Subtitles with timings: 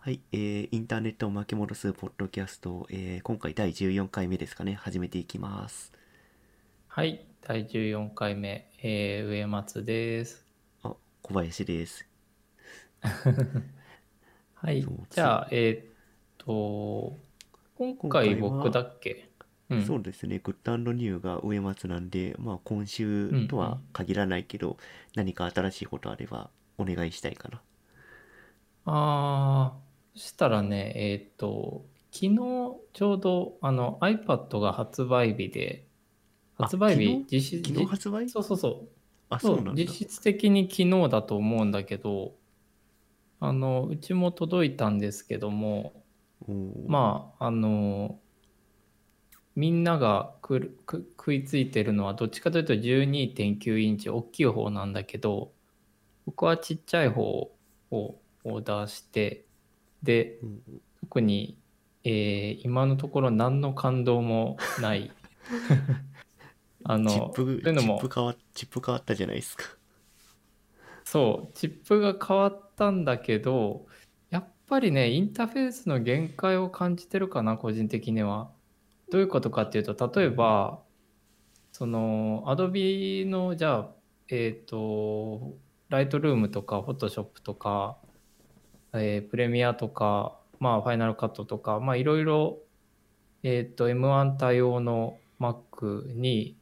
[0.00, 5.92] はい、えーインターネットを巻き戻すポッドキャスト、えー今回第14回目ですかね、始めていきます。
[6.88, 10.44] はい、第14回目、えー上松です。
[10.82, 12.06] あ、小林です。
[14.54, 15.94] はいじゃあ、えーっ
[16.38, 17.18] と、
[17.76, 19.28] 今回僕だっけ？
[19.70, 24.76] うん、そうですね、グッドニューが上松なんで、まあ今週とは限らないけど、
[25.14, 27.62] 何か新しいことあればお願いしたいかな。
[28.86, 32.36] あー、そしたらね、えーっと、昨日
[32.92, 35.86] ちょうどあの iPad が発売日で、
[36.58, 38.28] あ発売日、昨実質、昨日発売？
[38.28, 38.88] そうそうそう、
[39.28, 39.82] あ、そそううなんだ。
[39.82, 42.34] 実質的に昨日だと思うんだけど、
[43.38, 45.92] あの、うちも届いたんですけども、
[46.86, 48.18] まああの
[49.54, 55.52] みんながくるく食いついてるのはどっちかというと12.9インチ大きい方なんだけど
[56.24, 57.50] 僕はちっちゃい方を
[57.90, 59.44] オーダーして
[60.02, 60.60] でうん
[61.02, 61.56] 特に、
[62.04, 65.10] えー今のところ何の感動もない
[66.84, 69.64] あのチップ、というのもチップ変わチップ変わったじゃないですか。
[71.04, 73.86] そう、チップが変わったんだけど、
[74.30, 78.52] やっぱりね、インターフェースの限界を感じてるかな、個人的には。
[79.10, 80.80] どういうことかっていうと、例えば、
[81.72, 83.90] その、Adobe の、じゃあ、
[84.28, 85.56] えっ、と、
[85.88, 87.98] ライトルームとか、Photoshop とか、
[88.94, 92.58] えープレミアとか、まあ、ファイナルカットとか、まあ、いろいろ、
[93.42, 96.56] えっ、と、M1 対応の Mac に、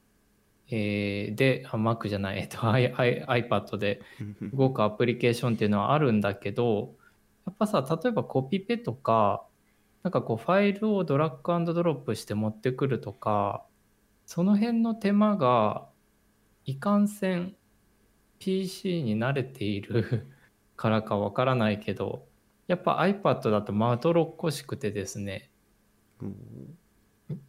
[0.70, 4.02] えーで、あ Mac じゃない、えっと、I- I- iPad で、
[4.52, 6.94] 動くアプリケーションっていうのはあるんだけど
[7.48, 9.46] やっぱさ例えばコピペとか
[10.02, 13.64] なんかこうファイルをドラッグドロップして持ってくるとか
[14.26, 15.88] その辺の手間が
[16.66, 17.56] いかんせん
[18.38, 20.26] PC に慣れている
[20.78, 22.24] からかわからないけど
[22.68, 25.50] やっぱ iPad だとまどろっこしくてですね。
[26.22, 26.78] うん。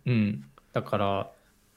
[0.05, 1.31] うん、だから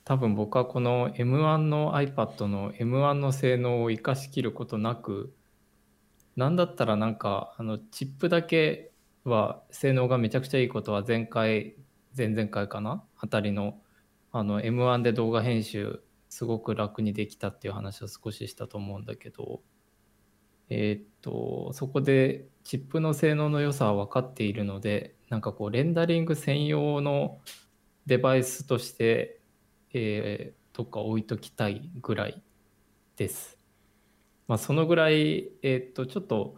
[0.05, 5.32] 多分僕はこの M1 の iPad の M1 の性能を生かしきることなく
[6.34, 8.91] なんだったらなんかあのチップだけ
[9.25, 11.76] は性能がめちゃくちゃいいことは前回
[12.16, 13.05] 前々回かな？
[13.19, 13.78] あたりの
[14.32, 19.60] あの M1 で動画編集すごく楽にできたっていう話を少ししたと思うんだけど
[20.75, 27.38] えーっとそこでチップの性能の良さは分かっているのでなんかこうレンダリング専用の
[28.06, 29.38] デバイスとして、
[29.93, 32.43] えー、どっか置いときたいぐらい
[33.16, 33.59] です。
[34.49, 36.56] まあ、そのぐらい、えーっと、ちょっと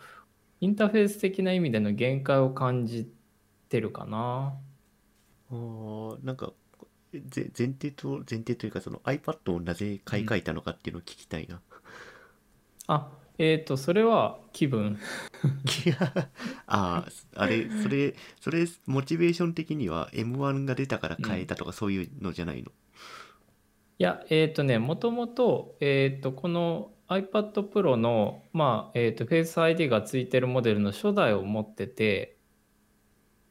[0.61, 3.11] インターフェース的な意味での限界を感じ
[3.69, 4.55] てるかな。
[5.51, 6.53] あーなんか
[7.13, 11.61] ぜ前提と前提というかその iPad をなぜ買い替えたのかっていうのを聞きたいな。
[12.87, 14.99] あ、えーっと、それは気分。
[15.87, 15.97] いや
[16.67, 22.73] あああれそれそれモチベーション的には M1 が出たから変えたとかそういうのじゃないの、
[23.99, 32.39] いや、えーっとね、もともと、えーっと、この iPad Pro の、まあ、えーっと、Face ID がついてるモデルの初代を持ってて、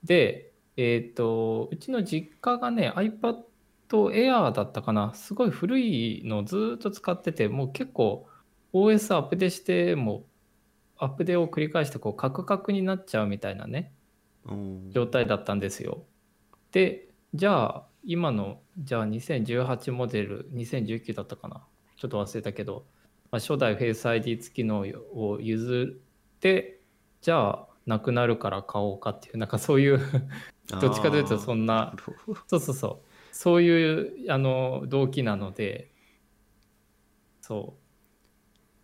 [0.04, 3.44] で、えーっと、うちの実家がね、iPad
[3.90, 8.28] Air だったかな、すごい古いのをずーっと使ってて、もう結構
[8.74, 10.26] OS アップデしても、
[10.98, 13.94] アップデを繰り返して、こう、カクカクになっちゃうみたいなね、
[14.46, 16.04] うん状態だったんですよ。
[16.72, 21.64] で、じゃあ、今の、じゃあ2018モデル、2019だったかな。
[21.98, 22.86] ちょっと忘れたけど、
[23.32, 26.02] まあ、初代 Face ID 付きのを譲
[26.36, 26.82] って、
[27.22, 30.00] じゃあ、なくなるから買おうかっていう、なんかそういう、
[30.82, 31.96] どっちかというとそんな
[32.48, 33.02] そうそうそう、
[33.32, 35.92] そういうあの動機なので、
[37.42, 37.83] そう。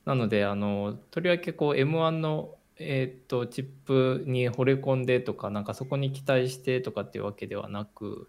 [0.09, 8.27] なので、あの、とりわけこう M1 の、えーっと、チップに惚れ込んでとか、なんかそこに期待してとかっていうわけではなく、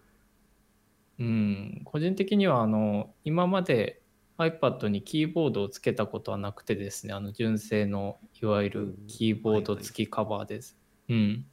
[1.17, 3.99] うん、個人的にはあの、今まで
[4.37, 10.77] iPad にキーボードをつけたことはなくてですね、あの純正のいわゆるキーボード付きカバーです。
[11.09, 11.47] うん。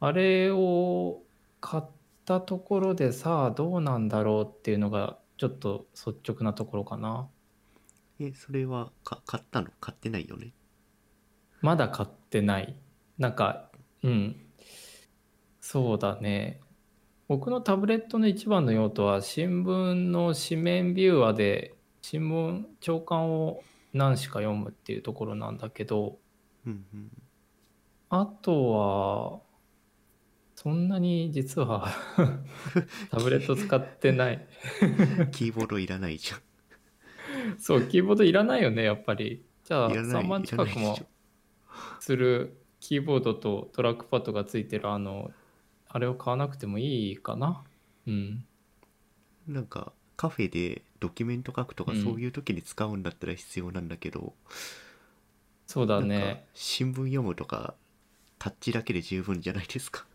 [0.00, 1.22] あれを
[1.60, 1.84] 買っ
[2.24, 7.28] たところでさあどうなんだろうっていうのがちょっと率直なところかな。
[8.20, 9.68] えそれはか買ったの？
[9.80, 10.52] 買ってないよね？
[11.60, 12.76] まだ買ってない。
[13.18, 13.70] なんか、
[14.02, 14.36] うん。
[15.60, 16.60] そうだね。
[17.26, 23.62] 僕のタブレットの一番の用途は新聞の紙面ビューアーで新聞朝刊を
[23.92, 26.18] 何しか読むっていうところなんだけど、
[26.66, 27.10] うんうん
[28.10, 29.40] あとは、
[30.54, 31.88] そんなに実は
[33.10, 34.48] タブレット使ってない。
[35.30, 36.40] キーボードいらないじゃん
[37.58, 39.44] そう、キーボードいらないよね、やっぱり。
[39.64, 40.98] じゃあ、いらない3万近くも
[42.00, 45.32] するキーボードとトラックパッドがついてるあの
[45.88, 47.64] あれを買わなくてもいいかな？
[48.06, 48.44] うん。
[49.46, 52.02] なんかカフェでドキュメント書くとかうん。
[52.02, 54.34] そういう時に使うんだったら必要なんだけど、
[55.66, 57.74] そうだなんかね新聞読むとか
[58.38, 60.06] タッチだけで十分じゃないですか。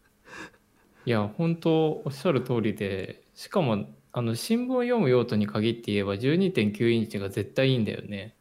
[1.06, 8.36] いや本当おっしゃる通りでしかもあの新聞を読む用途に限って言えば12.9インチが絶対いいんだよね。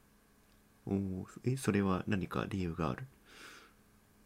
[0.87, 3.07] おおえそれは何か理由がある？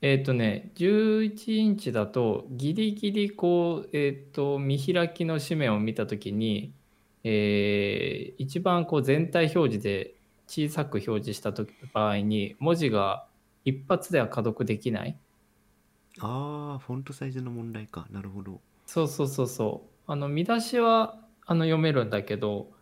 [0.02, 6.74] えっ、とね11インチだとギリギリこうえっ、と見開きの紙面を見た時に
[7.24, 10.14] えー一番こう全体表示で
[10.46, 13.26] 小さく表示した時場合に文字が
[13.64, 15.18] 一発では可読できない。
[16.18, 18.06] ああフォントサイズの問題か。
[18.10, 18.60] なるほど。
[18.86, 20.12] そうそうそうそう。
[20.12, 22.72] あの見出しはあの読めるんだけど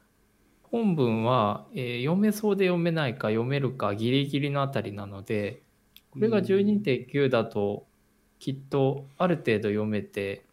[0.63, 5.63] 本文は、えー読めそうで読めないか読めるかギリギリのあたりなので
[6.11, 7.87] これが12.9だと
[8.39, 10.45] きっとある程度読めて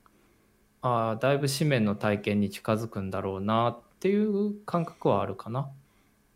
[0.81, 5.69] ああだいぶ紙面の体験に近づくんだろうなっていう感覚はあるかな。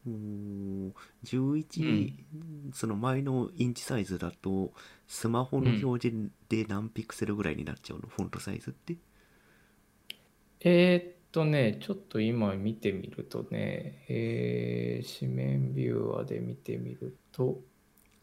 [0.07, 0.91] おー。
[1.23, 2.13] 11、
[2.73, 4.71] その前のインチサイズだと
[5.07, 8.97] スマホの表示で何ピクセルぐらいになっちゃうの、フォントサイズって？
[10.61, 17.59] えーっとねちょっと今見てみるとね、えー紙面ビューアーで見てみると。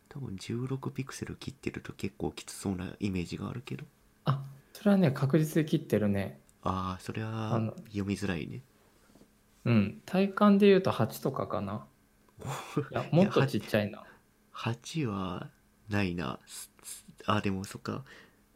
[0.09, 3.85] 多分16ピクセル切ってると結構きつそうなイメージがあるけど。
[4.25, 4.43] あ
[4.73, 6.41] それはね確実で切ってるね。
[6.63, 8.63] ああそれあはの読みづらいね。
[9.67, 11.87] うん体感で言うと8とかかな。
[12.91, 14.05] いや もっとちっちゃいな。
[14.55, 15.51] 8は
[15.91, 16.41] ないな。
[16.47, 18.05] すすあでもそっか。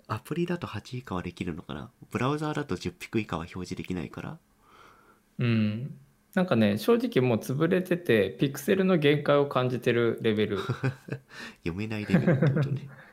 [0.08, 1.90] アプリだと8以下はできるのかな。
[2.10, 4.38] ブラウザーだと10ピク以下は表示できないから
[5.38, 5.98] うん。
[6.34, 10.58] なんかね正直もう潰れててピクセルの限界を感じてるレベル。
[11.64, 12.88] 読めないレベルってことね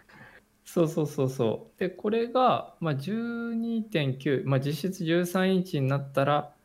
[0.65, 1.79] そうそうそうそう。
[1.79, 6.55] で、これが、まあ、12.9、まあ、実質13インチになったら、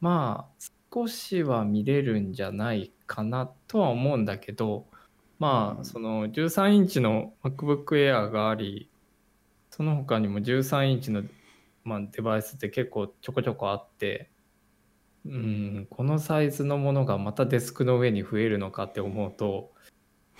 [0.00, 0.64] まあ、
[0.94, 4.86] 少しは見れるんじゃないかなとは思うんだけど、
[5.38, 8.88] まあ、その13インチの MacBook Air があり、
[9.70, 11.24] その他にも13インチの、
[11.82, 14.29] まあ、デバイスって結構ちょこちょこあって、
[15.26, 19.72] うん、このサイズのものがまたデスクの上に増えるのかって思うと、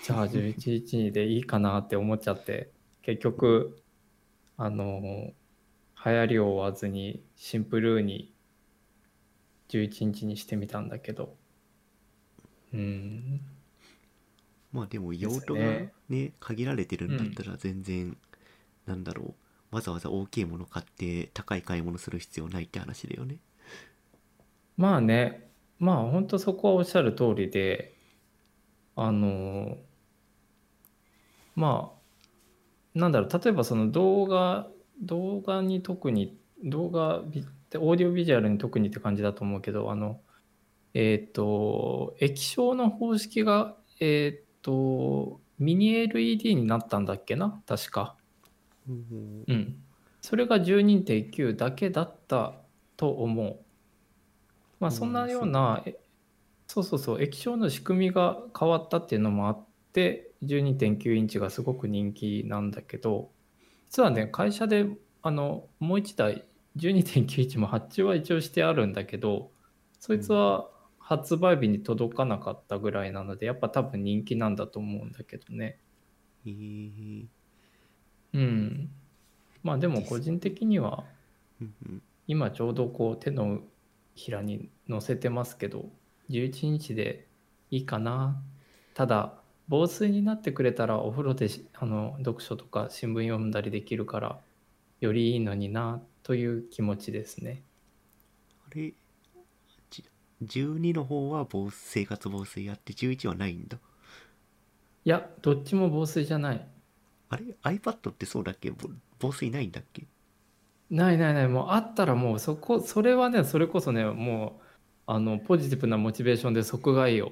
[0.03, 2.71] じゃあ11インチでいいかなって思っちゃって、
[3.03, 3.81] 結局
[4.57, 5.33] あの
[6.03, 8.33] 流行りを追わずにシンプルに
[9.69, 11.35] 11日にしてみたんだけど。
[12.73, 13.41] うん。
[14.71, 18.17] まあでも用途がねね限られてるんだったら全然、
[18.85, 19.35] なんだろ
[19.71, 19.75] う。
[19.75, 23.37] わざわざ大きいもの買って高い買い物する必要ないって話だよね
[24.81, 25.47] まあね
[25.77, 27.93] まあ本当そこはおっしゃる通りで
[28.95, 29.77] あの
[31.55, 31.91] ま
[32.95, 34.67] あなんだろう例えばその動画
[35.03, 37.45] 動画に特に動画ビ
[37.75, 40.19] オーディオビジュアルに特にって感じだと思うけどあの
[40.95, 48.15] えっ、と液晶の方式がえっ、とミニ LED になったんだっけな確か。
[48.89, 49.75] うんうん。
[50.21, 52.55] それが12.9だけだった
[52.97, 53.59] と思う
[54.81, 55.97] まあそんなようなえ
[56.67, 63.29] そうそうそう液晶の仕組みが変わったっていうのもあって12.9インチがすごく人気なんだけど
[63.89, 64.87] 実はね会社で
[65.21, 66.45] あのもう一台
[66.77, 69.51] 12.9インチも発注は一応してあるんだけど
[69.99, 70.67] そいつは
[70.97, 75.77] 発売日に届かなかったぐらいなのでやっぱ多分人気なんだと思うんだけどね。
[76.45, 77.25] えー。
[78.33, 78.89] うん。
[79.61, 81.03] まあでも個人的には
[82.27, 83.63] 今ちょうどこう手のひ
[84.29, 85.89] らに乗せてますけど
[86.29, 87.27] 11日で
[87.71, 88.39] いいかな。
[88.93, 89.33] ただ
[89.67, 94.39] 防水になってくれたらお風呂でしあの読書とか新聞読んだりできるから
[94.99, 97.63] よりいいのになという気持ちですね。
[98.69, 98.93] あれ
[99.89, 100.03] じ
[100.43, 103.77] 12の方は防生活防水あって11はないんだ。
[105.05, 106.67] いやどっちも防水じゃない。
[107.29, 108.71] あれ iPad ってそうだっけ？
[108.71, 110.05] ぼ防水ないんだっけ？
[110.91, 114.63] ないないないもうあったらもうそこそれはねそれこそねもう
[115.07, 117.31] あのポジティブなモチベーションで即買いよ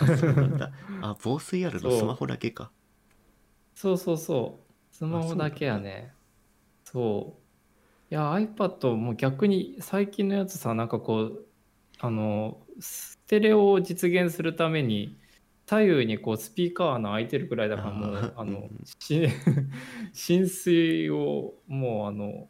[0.00, 1.90] あ そうなんだあ防水あるの？
[1.90, 2.72] そうスマホだけか
[3.74, 4.94] そうそうそう。
[4.94, 6.14] スマホだけやね。
[6.84, 7.44] そう。
[8.10, 11.48] いや、iPad も逆に最近のやつさ、なんかこう、
[12.00, 15.20] あの、ステレオを実現するために、
[15.66, 18.68] 左右にこうスピーカーの開いてるくらいだからもう、あの
[20.12, 22.48] 浸水をもうあの、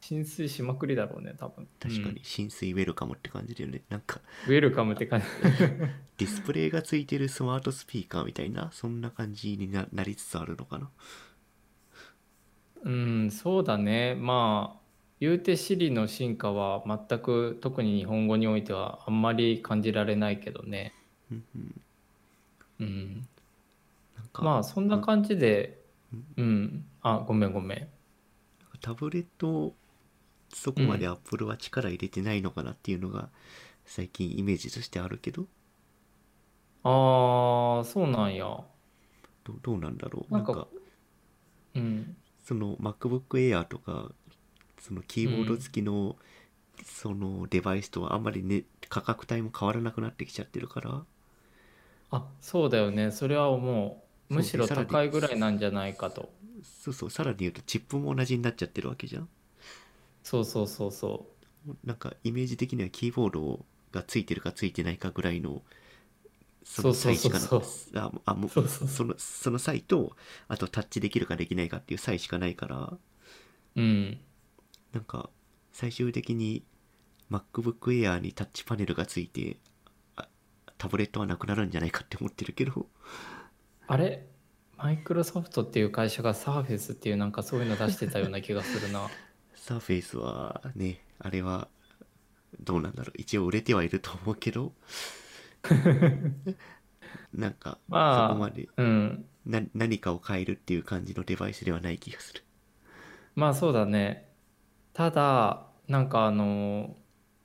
[0.00, 1.66] 浸水しまくりだろうね多分。
[1.80, 5.26] 確かに浸水ウェルカムって感じだよね、なんかうんウェルカムって感じ。
[6.18, 10.90] ディスプレイがついてるスマートスピーカーみたいなそんな感じにななりつつあるのかな？
[12.84, 14.14] うんそうだね。
[14.14, 14.80] まあ
[15.18, 20.92] 言うて Siri の進化は全く特に日本語においてはあんまり感じられないけどね。
[21.30, 21.82] うんうん
[22.80, 23.28] うん。
[24.16, 25.80] なんかまあそんな感じで
[26.36, 26.84] うん。
[27.02, 27.88] あごめんごめん。
[28.80, 29.74] タブレット
[30.52, 33.30] そこまで Apple は力入れてないのかなっていうのが
[33.84, 35.46] 最近イメージとしてあるけど。
[36.84, 38.44] ああそうなんや。
[38.44, 40.32] どどうなんだろう。
[40.32, 40.68] なんか
[41.74, 42.16] うん。
[42.44, 44.12] その MacBook Air とか
[44.80, 46.16] そのキーボード付きの
[46.84, 51.04] そのデバイスとはあんまりね価格帯も変わらなくなってきちゃってるから
[52.16, 53.10] あそうだよね。
[53.10, 54.88] それはもうむしろそうでさらに。
[54.88, 56.32] 高いぐらいなんじゃないかと。
[56.62, 59.28] そうそうさらに言うとチップも同じになっちゃってるわけじゃん。
[60.22, 61.26] そうそうそうそ
[61.84, 65.62] なんかイメージ的にはキーボードがついてるかついてないかぐらいの
[66.64, 67.62] その差異しかなそう
[67.94, 70.16] ああもうそうそうそのその差異と
[70.48, 72.76] あとタッチできるかできないかっていう差異しかないから。
[72.76, 73.00] う
[73.76, 74.18] うん。
[74.92, 75.30] なんか
[75.72, 76.64] 最終的に
[77.30, 79.65] MacBook Air にタッチパネルがついてあ
[80.78, 82.86] タブレットはなくなるんじゃないかって思ってるけど。
[83.86, 84.26] あれ？
[84.76, 89.08] マイクロソフトっていう会社がサーフェスっていうなんかそういうの出してたような気がするな。
[89.54, 91.68] サーフェイスはねあれは
[92.60, 93.12] どうなんだろう。
[93.16, 94.72] 一応売れてはいると思うけど。
[97.32, 99.24] なんかまあそこまでうん。
[99.46, 102.42] な何かを変えるっていう感じのデバイスではない気がする。
[103.34, 104.28] まあそうだね。
[104.92, 106.96] ただなんかあの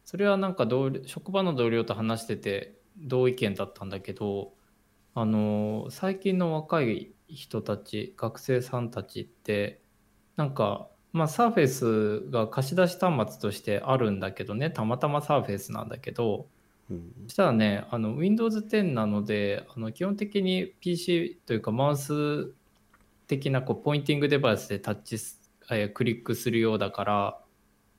[0.03, 4.53] それはなんか同僚職場の同僚と話してて同意見だったんだけど
[5.13, 9.81] あの最近の若い人たち学生さんたちって
[10.35, 16.47] なんかまあサーフェイスが貸し出し端末としてあるんだけどねたまたまサーフェイスなんだけど
[16.89, 17.13] うん。
[17.27, 22.53] そしたらねあの Windows 10なのであの基本的に PC というかマウス
[23.27, 25.39] 的なこうポインティングデバイスでタッチす、
[25.69, 27.41] えークリックするようだから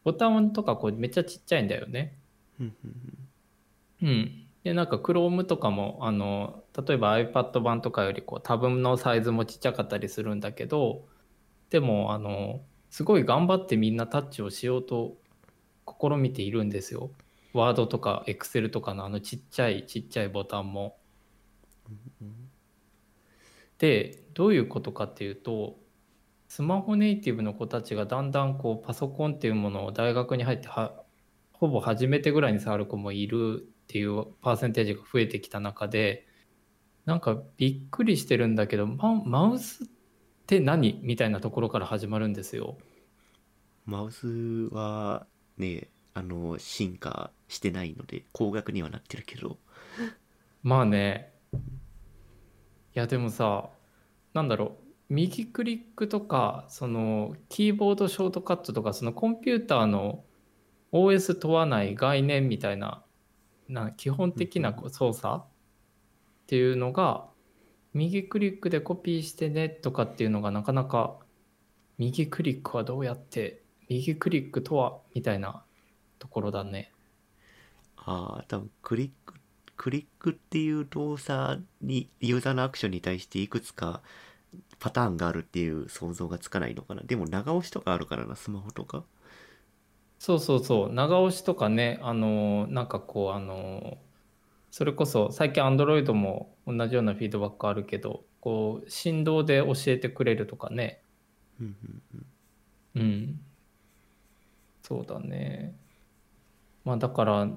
[0.05, 2.19] ボタンとかこうめっちゃちっちゃいんだよね。
[4.03, 11.05] うん、でなんか Chrome とかもあの例えば iPad 版とかよりこうタブのサイズもちっちゃかったりするんだけど
[11.71, 15.17] でもあのすごい頑張ってみんなタッチをしようと
[15.87, 17.11] 試みているんですよ。
[17.55, 20.97] ワードとか Excel とかのあのちっちゃいちっちゃいボタンも。
[23.79, 25.77] でどういうことかっていうと
[26.47, 31.03] スマホネイティブの子たちがだんだんこうパソコンっていうものを大学に入っては
[31.53, 36.27] ほぼ初めてぐらいに触る子もいるっていうパーセンテージが増えてきた中で
[37.05, 39.87] なんかびっくりしてるんだけどママウスっ
[40.47, 42.79] て何みたいなところから始まるんですよ。
[43.85, 44.29] マウス
[44.73, 49.59] はねあの進化してないので高額にはなってるけど。
[50.63, 51.33] まあね。
[51.53, 51.57] い
[52.95, 53.71] やでもさ
[54.35, 54.83] なんだろう。
[55.09, 60.25] 右クリックとかそのキーボードショートカットとかそのコンピューターの
[60.93, 63.05] OS 問わない概念みたいな
[63.73, 65.41] な基本的な操作っ
[66.47, 67.27] ていうのが
[67.95, 71.17] 右クリックでコピーしてねとかっていうのがなかなか
[71.99, 75.63] 右クリックはどうやって右クリックとはみたいな
[76.19, 76.93] ところだね。
[77.97, 79.35] ああ多分クリック
[79.77, 84.01] クリックっていう動作にユーザーのアクションに対していくつか
[84.79, 87.03] パターンがあるっていう想像がつかないのかな。
[87.03, 89.05] でも長押しとかあるからなスマホとか
[90.23, 90.93] そうそうそう。
[90.93, 93.99] 長押しとかねあのなんかこうあの
[94.71, 101.03] それこそ最近 Android も同じようなフィードバックあるけどこう振動で教えてくれるとかね。
[101.61, 101.77] うん
[102.15, 102.23] うん
[102.95, 103.03] うん。
[103.03, 103.41] うん。
[104.83, 105.75] そうだね。
[106.85, 107.49] まあだから、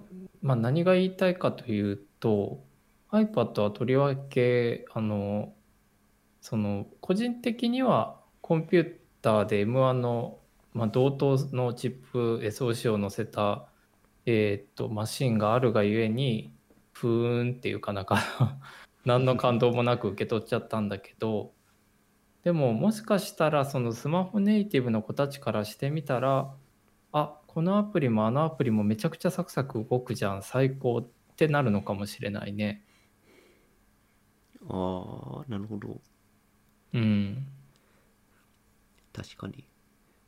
[0.41, 2.63] まあ、何が言いたいかというと
[3.12, 5.53] iPad はとりわけあの
[6.41, 10.39] その個人的にはコンピューターで M1 の、
[10.75, 13.70] まあ、同等のチップ SOC を載せた、
[14.25, 16.53] えーっとマシンがあるがゆえに
[16.91, 18.58] ふーんっていうかなんか
[19.05, 21.53] 何の感動もなく受け取っちゃったんだけど
[22.44, 26.53] でももしかしたらそのスマホネイティブの子たちからしてみたら
[27.13, 32.86] あこのアプリもあのアプリもめちゃくちゃサクサク動くじゃん最高ってなるのかもしれないね。
[34.67, 36.01] ああなるほど。
[36.94, 37.48] うん。
[39.13, 39.65] 確かに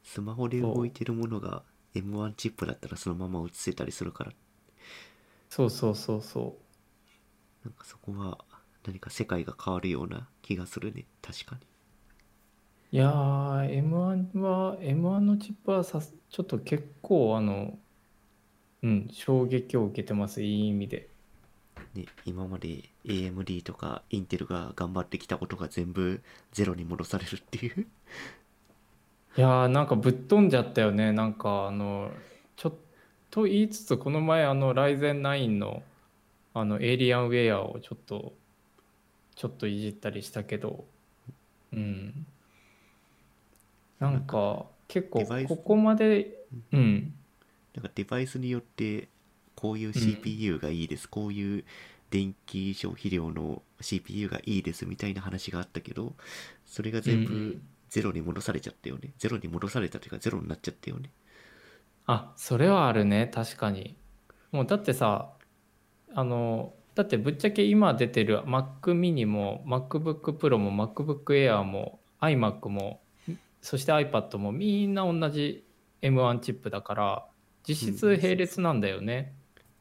[0.08, 4.32] スマホで動いてるものが M1 チップだったらそのまま映せたりするから。
[5.50, 6.58] そうそうそうそ
[7.66, 8.38] なんかそこは
[8.86, 11.06] 何か世界が変わるような気がするね。
[11.22, 11.62] 確かに。
[12.94, 17.78] いやー、M1 は、M1 のチップはさす、ちょっと結構、あの、
[18.84, 21.10] うん、衝撃を受けてます、いい意味で。
[21.94, 26.22] ね、今まで AMD とかインテルが頑張ってきたことが全部
[26.54, 27.88] ゼロに戻されるっていう
[29.38, 31.12] いやー、なんかぶっ飛んじゃったよね。
[31.14, 32.12] なんか、あの、
[32.56, 32.74] ちょっ
[33.30, 35.84] と言いつつ、この前、あの、ライゼン9の、
[36.54, 38.34] あの、エイリアンウェアをちょっと、
[39.36, 40.86] ちょっといじったりしたけど、
[41.72, 42.26] うん。
[44.00, 46.36] なんか、結構、ここまで、
[46.72, 47.14] うん。
[47.76, 49.08] なんかデバイスによって
[49.56, 51.64] こういう CPU がいいです、こういう
[52.10, 56.14] 電気消費量の CPU がいいですみたいな話があったけど
[56.66, 61.12] それが全部うんゼロに戻されちゃったよね、ゼロに戻されたというかゼロになっちゃったよね。
[62.06, 63.96] あ、それはあるね、確かに。
[64.52, 65.30] もうだってさ、
[66.14, 73.02] あの、だってぶっちゃけ今出てる Mac mini も MacBook Pro も MacBook Air も iMac も
[73.62, 75.64] そして iPad もみんな同じ
[76.02, 77.26] M1 チップだから
[77.68, 79.34] 実質並列なんだよね。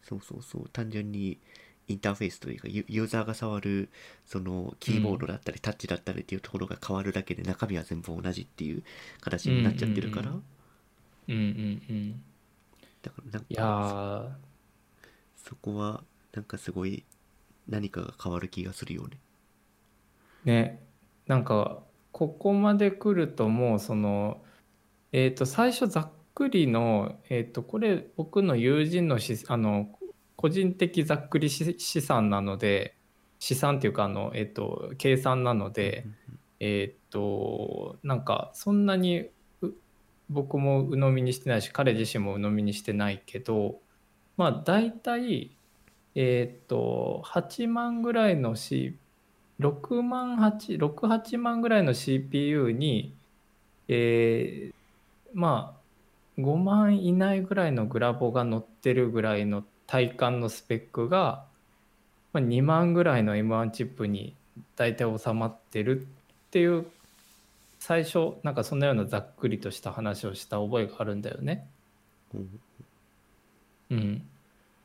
[0.02, 0.68] そうそうそう。
[0.70, 1.38] 単純に
[1.88, 3.90] インターフェースというかユユーザーが触る
[4.24, 8.82] そのキーボードだったりタッチだったりっていうところが変わるだけで中身は全部同じっていう
[9.20, 10.42] 形になっちゃってるから、うん
[11.28, 12.22] うんうんうん。
[13.02, 14.28] だからなんかいやー、
[15.36, 16.02] そこは
[16.32, 17.04] なんかすごい
[17.68, 19.18] 何かが変わる気がするよね。
[20.44, 20.82] ね、
[21.26, 24.42] なんかここまで来るともうその
[25.12, 29.95] えっ、と最初ざっくりのえっ、とこれ僕の友人のしあの
[30.36, 32.94] 個人的ざっくり資産なので
[33.38, 36.06] 資産っていうかあのえっ、と計算なので
[36.60, 39.28] えっ、となんかそんなに
[40.28, 43.80] 僕も鵜呑みにしてないし彼自身も鵜呑みにしてないけど
[44.36, 45.56] まあ大体
[46.14, 48.96] えっ、と8万ぐらいの C
[49.60, 53.14] 6万8、6、8万ぐらいの CPU に、
[53.88, 54.74] えー
[55.32, 55.76] ま
[56.38, 61.44] あ、5万以内ぐらいのグラボが乗ってるぐらいの体感のスペックが、
[62.32, 64.34] まあ、2万ぐらいの M1 チップに
[64.76, 66.86] 大体収まってるっていう、
[67.78, 71.68] 最初、なんかそんなようなざっくりとした話をした覚えがあるんだよね。
[72.34, 72.60] うん。
[73.90, 74.22] うん、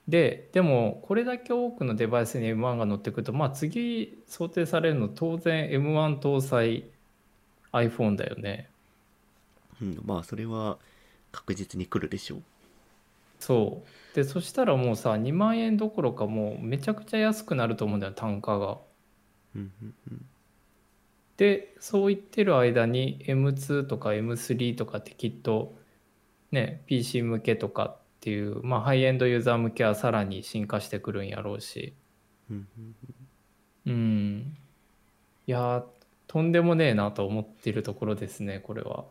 [0.07, 6.85] ででもこれだけ多くのデバイスに M1 が乗ってくるとまあ次想定されるの当然 M1 搭載
[7.71, 8.69] iPhone だよね。
[9.81, 10.77] うん、まあそれは
[11.31, 12.43] 確実に来るでしょう
[13.41, 14.15] そう。
[14.15, 18.77] でそしたらもうさ2万円どころかもうめちゃくちゃ安くなると思うんだよ単価が。
[19.55, 20.25] うんうんうん。
[21.37, 25.77] でそう言ってる間に M2 とか M3 とかってきっと
[26.51, 31.93] ね PC 向けとかっていうまあハイエンドユーザー向けはさらに進化してくるんやろうし。
[32.49, 32.95] うんうん
[33.85, 34.57] うん。
[35.47, 35.83] いやー、
[36.27, 39.05] とんでもねえなと思っているところですね、これは。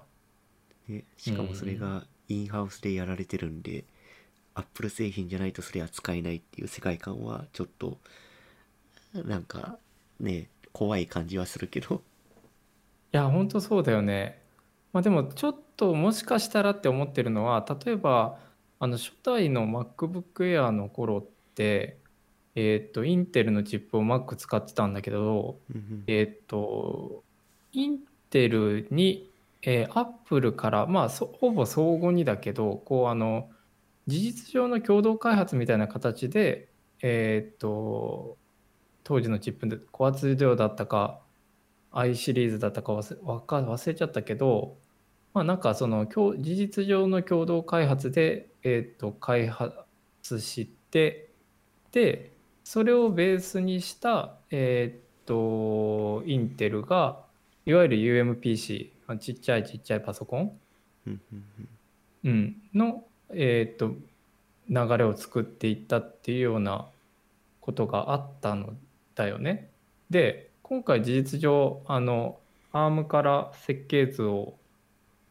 [0.88, 3.84] でしかもそれがインハウスでやられてるんで、
[4.60, 7.98] アップル製品じゃないとそれは使えないっていう世界観はちょっと
[9.14, 9.78] なんか
[10.20, 12.02] ね怖い感じはするけど
[13.12, 14.40] いや、ほんとそうだよね。
[14.92, 18.38] まあでも、ちょっともしかしたらって思ってるのは、例えば、
[18.78, 21.24] あの初代の MacBook Air の頃っ
[21.56, 21.98] て、
[22.54, 25.58] えっと、インテルのチップを Mac 使ってたんだけど、
[26.06, 27.24] えっと、
[27.72, 27.98] イン
[28.30, 29.28] テルに、
[29.62, 33.50] えー、アップルから、まあ、そほぼ相互にだけど、こう、あの、
[34.10, 36.68] 事実上の共同開発みたいな形で、
[37.00, 38.36] えっと、
[39.04, 41.20] 当時のチップで、高圧量だったか、
[41.92, 44.76] i シリーズだったか忘れちゃったけど、
[45.32, 51.30] まあ、なんかその、共事実上の共同開発で、えっと、開発して、
[51.92, 52.32] で、
[52.64, 57.24] それをベースにした、えーっと、インテルが、
[57.64, 60.58] いわゆる UMPC、あちっちゃいちっちゃいパソコン、
[62.24, 63.96] うん、の、えーっと、
[64.68, 66.88] 流れを作っていったっていうような
[67.60, 68.74] ことがあったの
[69.14, 69.70] だよね。
[70.10, 72.38] で、今回事実上、あの、
[72.72, 74.58] ARM から設計図を、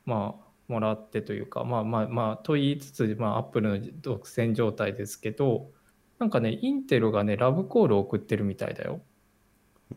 [0.06, 5.72] まあ、もらってというか、まあまあまあ、と言いつつ、まあ、Apple の独占状態ですけど、
[6.20, 9.02] なんかね、インテルがね、ラブコールを送ってるみたいだよ。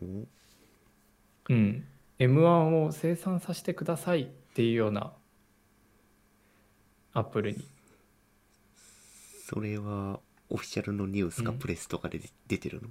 [0.01, 0.27] お
[1.49, 1.87] うん。
[2.19, 5.13] M1 を生産させてくださいっていうような、
[7.13, 7.72] アップルに。
[9.53, 12.87] それはオフィシャルのニュースかうんプレスとかで出てるの、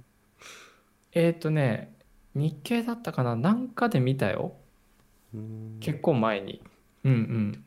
[1.11, 1.93] えっ、とね、
[2.35, 3.35] 日経だったかな？
[3.35, 4.53] なんかで見たよ。
[5.33, 6.63] うーん結構前に。
[7.03, 7.63] うんうん。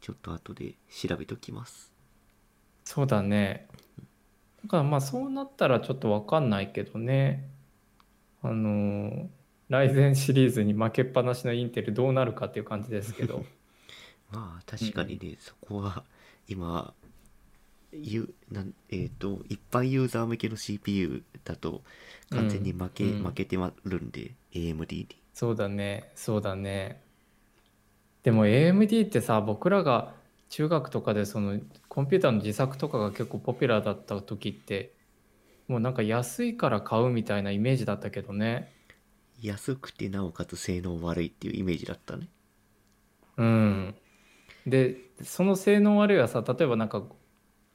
[0.00, 1.90] ちょっと後で調べときます
[2.84, 3.68] そうだね。
[4.62, 7.48] だからまあそうなったらちょっとわかんないけどね。
[8.42, 9.26] あのー
[9.70, 13.46] ライゼンシリーズに負けっぱなしのインテルどうなるかっていう感じですけど
[14.30, 16.04] まあ確かにね、そこは
[16.46, 16.92] 今
[18.02, 21.82] ゆなんえっ、と一般ユーザー向けの CPU だと
[22.30, 23.24] 完全に負け、うん。
[23.24, 25.08] 負けてまるんで AMD に。
[25.32, 27.02] そうだねそうだね。
[28.22, 30.14] でも AMD ってさ僕らが
[30.48, 34.94] 中学とかでそのコンピューターの自作とかが結構ポピュラーだった時って
[35.68, 38.72] もうなんか安いから買うみたいなイメージだったけどね。
[39.40, 42.28] 安くてなおかつ性能悪いっていうイメージだったね。
[43.36, 43.94] うん。
[44.66, 47.02] でその性能悪いはさ例えばなんか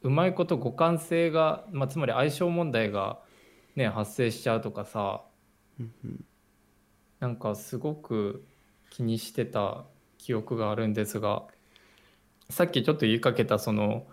[0.02, 3.20] うまいこと互換性が、まあ、つまり相性問題が
[3.76, 5.24] ね発生しちゃうとかさ
[5.80, 6.26] うんうん。
[7.20, 8.46] なんかすごく
[8.90, 9.86] 気にしてた
[10.18, 11.44] 記憶があるんですが
[12.50, 14.08] さっきちょっと言いかけたその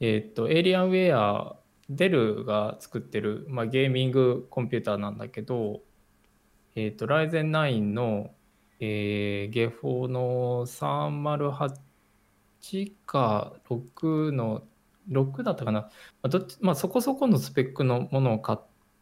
[0.00, 1.56] えっ、とエイリアンウェア
[1.88, 5.80] デルが作ってる、まあ、ゲーミングコンピューターなんだけど
[6.74, 8.30] えっ、とライゼン9の、
[8.80, 14.62] えー、ゲフォの308か6の
[15.08, 15.90] 6だったかな、ま
[16.22, 18.58] あどっちまあ、そこそこのスペックのものを買っ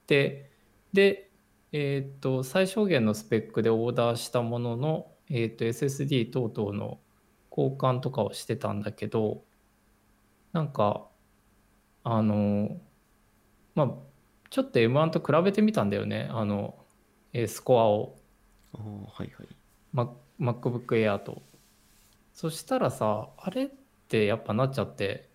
[0.06, 0.50] て
[0.92, 1.26] で
[1.72, 7.00] えー、と最小限のスペックでオーダーしたものの、えー、と SSD 等々の
[7.50, 9.42] 交換とかをしてたんだけど
[10.52, 11.06] なんか
[12.02, 12.80] あの
[13.74, 13.90] まあ
[14.48, 16.28] ちょっと M1 と比べてみたんだよね。
[16.30, 16.76] あの、
[17.32, 18.16] えースコアを。
[18.72, 19.48] はいはい。
[19.92, 21.42] Mac- MacBook Air と。
[22.32, 23.68] そしたらさあれっ
[24.08, 25.25] てやっぱなっちゃって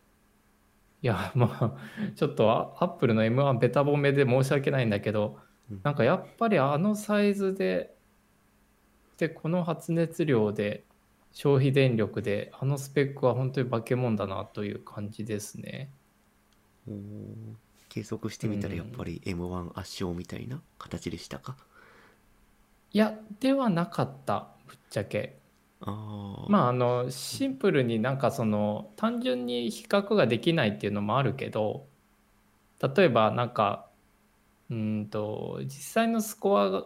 [1.02, 7.96] いや まあちょっとアップルの M1 ベタ褒めで申し訳ないんだけどうんなんかやっぱりあのサイズで
[9.18, 10.86] でこの発熱量で
[11.32, 15.92] 消費電力であのスペックは本当に化け物だなという感じですね。
[16.88, 17.56] おー
[17.90, 21.58] 計測してみたらうんやっぱり M1 圧勝みたいな形でしたか？
[22.94, 25.40] いやではなかったぶっちゃけ。
[25.82, 31.88] ああまああのシンプルになんかその単純に比較ができないっていうのもあるけど
[32.82, 33.88] 例えばなんか
[34.70, 36.86] うーんと実際のスコアが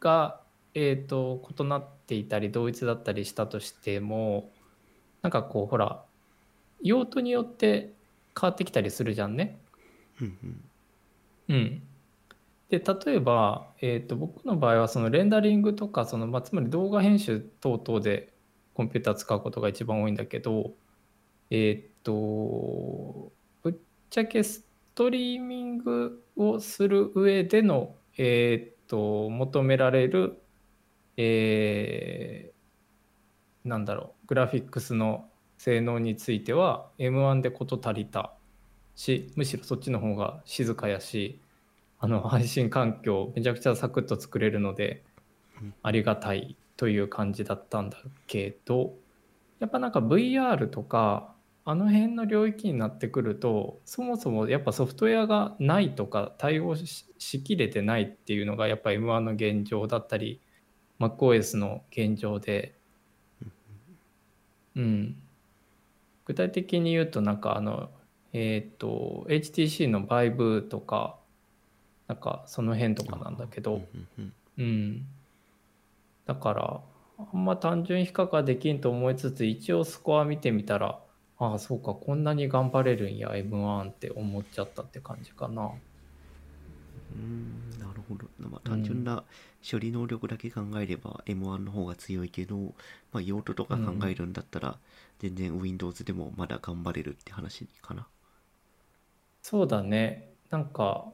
[0.00, 0.40] が、
[0.74, 4.50] えー、と異なっていたり同一だったりしたとしても
[5.22, 6.04] なんかこうほら
[6.82, 7.92] 用途によって
[8.38, 9.58] 変わってきたりするじゃんね。
[10.20, 10.38] うん
[11.48, 11.56] うん。
[11.56, 11.82] うん、
[12.68, 18.32] で例えば、えー、と僕の場合はそのレンダリングとかその、まあ、つまり動画編集等々で
[18.74, 20.72] コンピューター使うことが一番多いんだけど
[21.50, 23.74] えっ、とぶっ
[24.10, 30.42] ちゃけストリーミングをする上での、えっと求められる、
[31.16, 32.56] えー
[33.66, 38.32] なんだろうグラフィックスの性能については M1 で事足りた
[38.94, 41.40] しむしろそっちの方が静かやし
[41.98, 45.02] あの配信環境めちゃくちゃサクッと作れるので
[45.62, 45.74] うん。
[45.82, 48.94] ありがたいという感じだったんだけど
[49.58, 60.40] やっぱなんか VR とかあの辺の領域になってくるとそもそもやっぱソフトウェアがないとか対応ししきれてないっていうのがやっぱ M1 の現状だったり
[61.00, 62.74] MacOS の現状で。
[64.76, 65.16] うん。
[66.26, 67.90] 具体的に言うとなんかあの
[68.32, 71.18] えっ、と HTC の Vive とか
[72.08, 75.06] なんかその辺とかなんだけど、うんうんうんうん。
[76.26, 76.84] だから、
[77.18, 81.02] あんま単純比較はできんと思いつつ、一応スコア見てみたら、
[81.38, 85.80] ああ、そうか、こんなに頑張れるんや、M1 って思っちゃったって感じかな。
[87.10, 89.24] うーんなるほど、まあ、単純な
[89.68, 92.74] 処理能力だけ考えれば M1 の方が強いけど、
[93.12, 94.78] まあ、用途とか考えるんだったら
[95.18, 98.06] 全然 Windows でもまだ頑張れるって話かな。
[99.42, 100.34] そうだね。
[100.50, 101.12] なんか、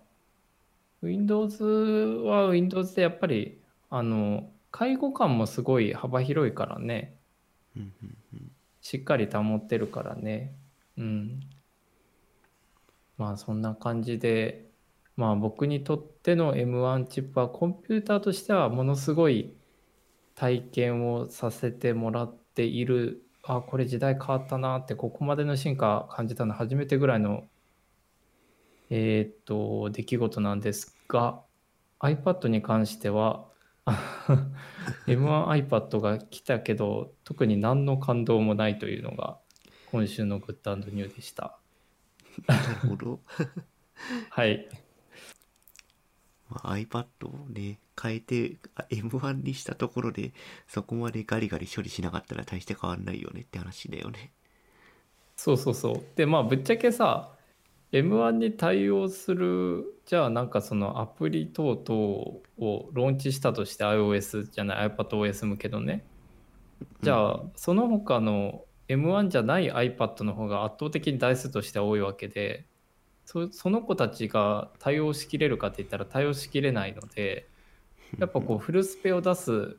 [1.02, 3.60] Windows は Windows でやっぱり、
[3.90, 7.16] あの、介護感もすごい幅広いからね。
[7.76, 10.52] うんうんうんしっかり保ってるからね。
[10.98, 11.40] うん。
[13.16, 14.66] まあそんな感じで、
[15.16, 19.54] まあ僕にとっての M1 チップはコンピューターとしてはものすごい
[20.34, 23.22] 体験をさせてもらっている。
[23.44, 27.48] あ、これ時代変わったなって、ここまでの進化感じたの初めてぐらいの、
[28.90, 31.42] えーっと、出来事なんですが、
[32.00, 33.46] iPad に関しては、
[35.06, 39.38] M1iPad が来たけど特に何の感動もないというのが
[39.90, 41.58] 今週のグッドニューでした。
[42.46, 43.20] なるほど。
[44.30, 44.68] はい。
[46.48, 50.32] まあ、iPad をね、変えてあ M1 にしたところで、
[50.66, 54.32] そこまでガリガリ処理しなかったら大して変わんないよねって話だよね。
[55.36, 56.04] そうそうそう。
[56.16, 57.36] でまあぶっちゃけさ
[57.92, 62.00] M1 に対応する、じゃあなんかそのアプリ等々
[62.59, 66.05] をローンチしたとして iOS じゃない iPadOS 向けのね。
[67.02, 72.66] じゃあその他の M1 じゃない iPad の方が圧倒的に台数としては多いわけで、
[73.26, 77.46] そその子たちが対応しきれるかって言ったら対応しきれないので、
[78.18, 79.76] やっぱこうフルスペを出す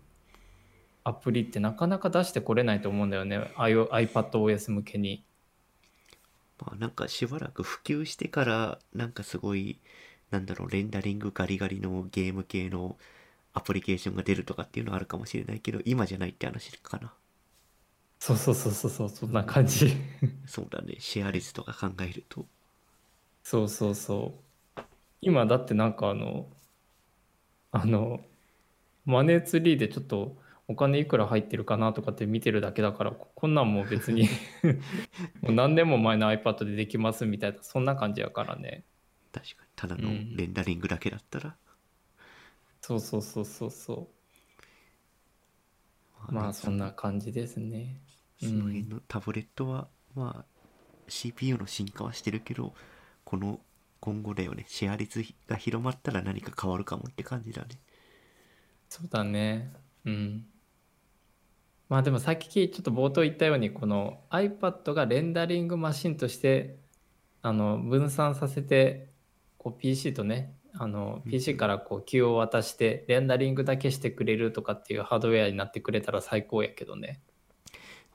[1.04, 3.52] アプリってなかなか出してこれないと思うんだよね。
[3.58, 5.26] iPadOS 向けに。
[6.60, 9.80] まあなんかしばらく普及してからなんかすごい
[10.32, 12.98] なんだろうレンダリングガリガリのゲーム系の
[13.54, 17.14] アプリケーションが出るとかっていうのはあるかもしれないけど今じゃないって話かな
[18.20, 19.96] そうそうそうそうそう、そんな感じ。
[20.46, 22.46] そうだねシェア率とか考えると
[23.44, 24.34] そうそうそ
[24.78, 24.82] う。
[25.22, 26.48] 今だってなんかあの、
[27.72, 28.22] あの、
[29.06, 34.30] マネーツリーでちょっとお金いくら入ってるかなとかって見てるだけだから、ここんなんもう別に
[35.42, 38.86] もう何年も前の iPad でできますみたいな、そんな感じやからね。
[39.34, 41.58] 確かにただのうんレンダリングだけだったら、
[42.82, 44.12] そうそうそうそうそ
[46.28, 46.46] まう。
[46.46, 48.02] まあそんな感じですね。
[48.38, 50.46] その辺のタブレットは、まあ
[51.08, 52.74] CPU の進化はしてるけど
[53.26, 53.60] この
[54.00, 57.80] 今後だよねシェア率が広まったら何か変わるかもって感じだね
[58.90, 59.74] そうだね。
[60.06, 60.53] うん。
[61.90, 66.78] まあでもさっきちょっと冒頭言ったようにこの iPad がレンダリングマシンとして
[67.42, 69.10] あの分散させて
[69.58, 77.22] こう PC とねあのうん PC からこう Q を渡してレンダリングだけしてくれるとかっていうハードウェアになってくれたら最高やけどね。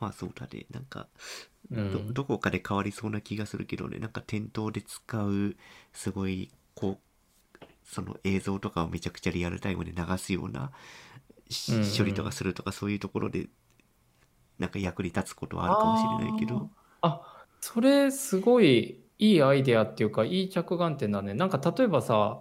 [0.00, 0.66] まあそうだね。
[0.70, 1.09] なんか
[1.70, 2.07] うん。
[2.07, 3.98] どどこかで変わりそうな気がするけどね。
[3.98, 5.57] なんか店頭で使う
[5.92, 10.72] すごいこうその映像とかをめちゃくちゃリアルタイムで流すような
[11.50, 13.48] 処理とかするとかそういうところで
[14.58, 16.70] なんか役に立つことはあるかもしれないけど。
[17.00, 17.22] あ
[17.61, 21.34] それすごいいいアイデアっていうかいい着眼点だね。
[21.34, 22.40] なんか例えばさ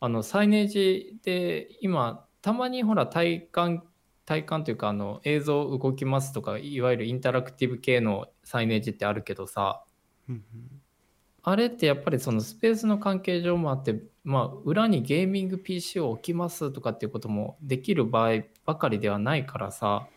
[0.00, 3.84] あのサイネージで今たまにほら体感
[4.24, 9.84] 体感というかあの映像動きますとかいわゆるインタラクティブ系のサイネージってあるけどさ。
[11.48, 20.08] あれってやっぱりそのスペースの関係上もあってまあ裏にゲーミング PC を置きますとかっていうこともできる場合ばかりではないからさ。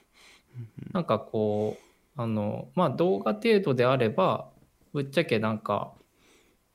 [0.92, 1.78] なんかこ
[2.18, 4.50] うあのまあ動画程度であれば
[4.94, 5.94] ぶっちゃけなんか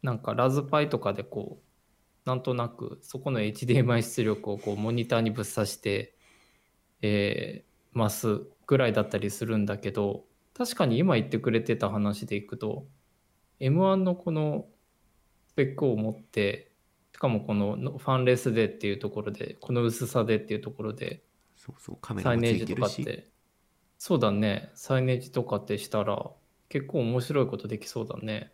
[0.02, 6.14] なんかラズパイとかでこうなんとなくそこの HDMI 出力をこうモニターにぶっ刺して、
[7.02, 12.86] えー、ますぐらいだったりするんだけど確かに今言ってくれてた話でいくと
[13.60, 14.66] M1 のこの
[15.48, 16.73] スペックを持ってし
[17.24, 21.22] かもこのファンレスでっていうところでこの薄さでっていうところで
[21.56, 22.96] そうそうカメラもつサイネージいてるし。
[23.02, 23.28] とかって
[23.96, 24.70] そうだね。
[24.74, 26.30] サイネージとかってしたら
[26.68, 28.52] 結構面白いことできそうだね。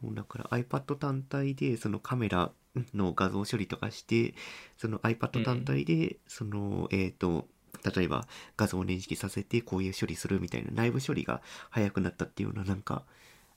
[0.00, 2.50] そうだから iPad 単体でそのカメラ
[2.92, 4.34] の画像処理とかして
[4.76, 7.46] その iPad 単体でその、えっ、と
[7.94, 13.04] 例えば画像を認識させてこういう処理するみたいな内部処理が早くなったっていうのはなんか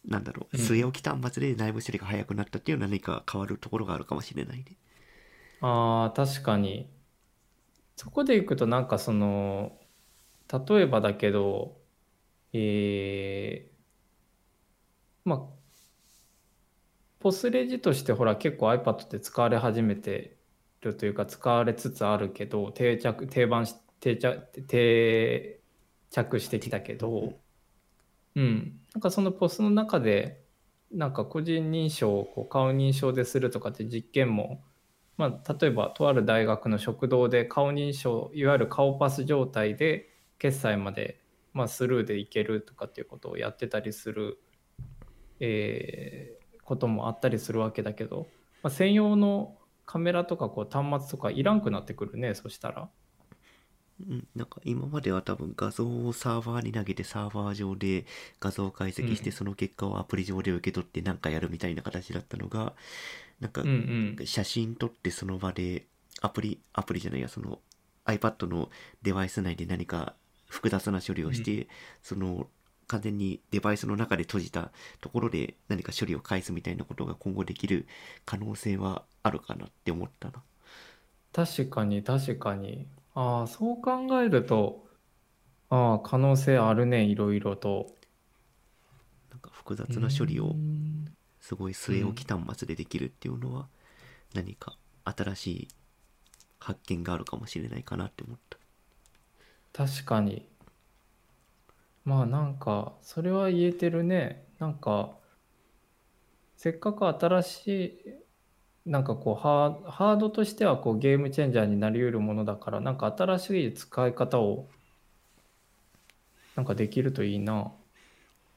[0.07, 4.77] なんだろううん据え置き端末で内部処理が早くなったっていう何か変わるところがあるかもしれないね。
[5.59, 6.89] あー確かに
[7.95, 9.79] そこでいくとなんかその
[10.51, 11.81] 例えばだけど
[12.53, 13.75] えー、
[15.25, 15.55] まあ
[17.19, 20.37] ポスレジとしてほら結構 iPad って使われ始めて
[20.81, 25.61] るというか使われつつあるけど定着定番し定着定
[26.09, 27.39] 着してきたけど
[28.35, 30.41] うんなんかそのポスの中で
[30.91, 34.61] なんか個人認証をこう顔認証でするとかって実験も
[35.17, 41.21] まあ、例えばとある大学の食堂で顔認証いわゆる顔パス状態で決済まで、
[41.53, 44.39] まあ、スルーでいけるとかっていうことをやってたりする、
[45.39, 48.27] えーこともあったりするわけだけど、
[48.61, 52.89] まあ、専用のカメラとかこう端末とかいらんくなってくるねそしたら。
[54.01, 58.05] うん、なんか今までは多分画像をサーバーに投げてサーバー上で
[58.39, 59.35] 画像を解析してうん。
[59.35, 62.73] その結果をアプリ上で受け取って何かやるみたいな形だったのが
[63.39, 63.63] なんか
[64.25, 65.85] 写真撮ってその場で
[66.21, 67.59] アプリアプリじゃないやその
[68.05, 68.69] iPad の
[69.01, 70.13] デバイス内で何か
[70.47, 71.67] 複雑な処理をして、
[72.03, 72.47] その
[72.87, 77.87] 完全にデバイスの中で閉じたところで何か処理を返すみたいなことが今後できる
[78.25, 80.43] 可能性はあるかなって思ったな。
[81.33, 84.85] 確かに確かにああそう考えると
[85.69, 87.95] ああ可能性あるねいろいろと。
[89.31, 91.05] なんか複雑な処理をうん
[91.41, 93.67] すごい据え置き端末でできるっていうのは
[94.33, 95.67] 何か新しい
[96.59, 98.57] 発見があるかもしれないかなって思った。
[99.73, 100.47] 確かに
[102.03, 105.11] まあなんかそれは言えてるねなんか
[106.57, 107.99] せっかく新しい、
[108.85, 114.67] なんかこうハー、ハードとしてはこうゲームチェンジャーになり得るものだから、なんか新しい使い方を、
[116.55, 117.71] なんかできるといいな。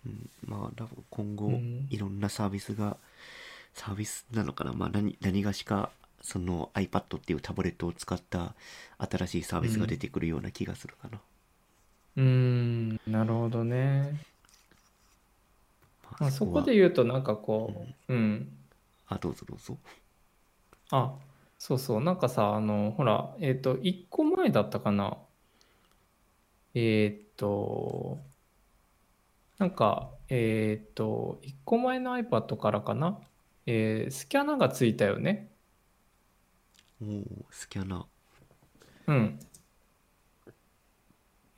[0.07, 1.87] うん、まあ今後うん。
[1.91, 2.97] いろんなサービスが、
[3.73, 4.73] サービスなのかな？
[4.73, 8.55] まあ何何がしかその iPad っていうタブレットを使った
[8.99, 11.19] 新しいサービスが出てくるような気がするかな、
[12.17, 14.21] うーん、なるほどね。
[16.19, 18.49] まあ、そこはで言うと、なんかこう、うん。
[19.07, 19.77] あどうぞどうぞ
[20.91, 21.19] あ、
[21.59, 25.19] そうそう、なんかさ、あの、ほら、えっと、1個前だったかな。
[26.75, 28.19] えっと、
[29.59, 33.21] なんか、えっと、1個前の iPad からかな。
[33.67, 35.53] えースキャナがついたよね。
[37.01, 38.07] おおスキャナー
[39.07, 39.39] うん。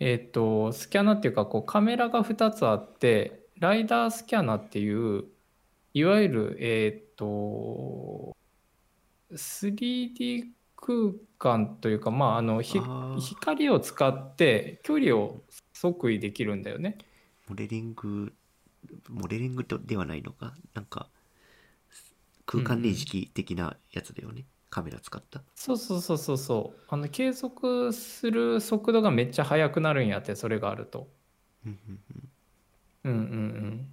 [0.01, 5.25] えっと、スキャナっていうか、こう、カメラが2つあって、ライダースキャナっていう、
[5.95, 8.37] いわゆる、えっと、
[9.33, 10.45] 3D
[10.77, 15.43] 空間というか、まあ、あの、光を使って距離を
[15.81, 16.99] 測位できるんだよね。
[17.49, 18.33] モデリング
[19.09, 20.55] モデリングとではないのか？
[20.75, 21.11] なんか
[22.47, 26.81] 空間認識的なやつだよね、カメラ使ったそうそうそうそうそう。
[26.89, 31.09] あの、計測する速度がめっちゃ速くなるんやって、それがあると。
[31.67, 32.01] うんうん
[33.05, 33.89] うんうんうんうん。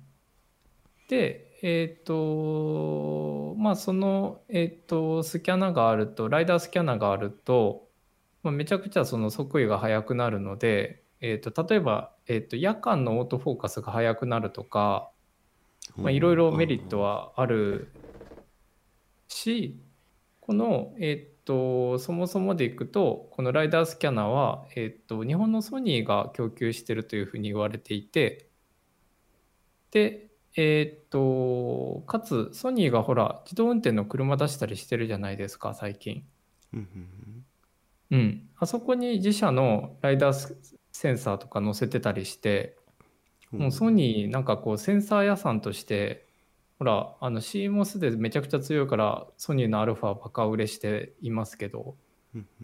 [1.09, 7.87] で、えっと、まあその、えっと、スキャナがあると、ライダースキャナがあると、
[8.43, 15.09] まあ、めちゃくちゃその測位が速くなるので、えっと、例えば、えっと、夜間のオートフォーカスが速くなるとか、
[15.95, 17.91] まあ、いろいろメリットはある
[19.27, 19.79] し、
[20.41, 28.47] この、えっと、そもそもでいくと、このライダースキャナは、えっと、日本のソニーが供給してるというふうに言われていて、
[29.91, 30.26] で、
[30.57, 36.25] えっと、かつ、ソニーがほら、自動運転の車出したりしてるじゃないですか、最近。
[38.11, 38.49] うん。
[38.57, 40.57] あそこに自社のライダース
[40.91, 42.75] センサーとか載せてたりして、
[43.51, 46.27] うんもうソニーなんかこうセンサー屋さんとして
[46.79, 51.95] ほらあの CMOS でめちゃくちゃ強いからソニーの α バカ売れしていますけど、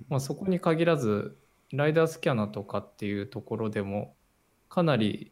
[0.09, 1.37] まあ、そこに限らず
[1.71, 4.15] ライダースキャナとかっていうところでも
[4.69, 5.31] かなり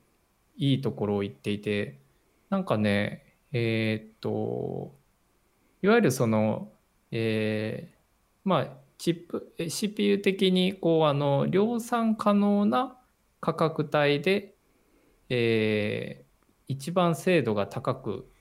[0.56, 2.01] いいところを言っていて
[2.52, 4.96] なんかねえーっと
[5.82, 6.72] いわゆるその
[7.12, 7.98] えー
[8.44, 8.68] まあ
[9.00, 13.00] チップえ CPU 的にこうあの量産可能な
[13.40, 14.56] 価格帯で
[15.30, 16.32] えー
[16.68, 18.32] 一番精度が高く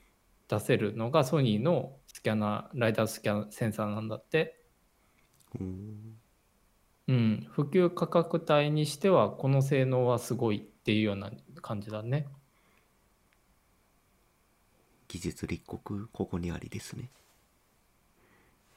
[0.49, 4.64] 出せるのがソニーのスキャナー、ライダースキャナセンサーなんだって。
[5.59, 6.20] うん
[7.09, 12.29] うん、普及価格帯にしてはこの性能はすごいっていうような感じだね。
[15.11, 17.11] 技術立国ここにありですね。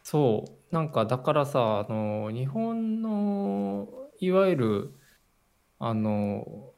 [0.02, 3.88] そう、なんかだからさ、あの、日本の
[4.20, 4.94] いわゆる
[5.78, 6.74] あの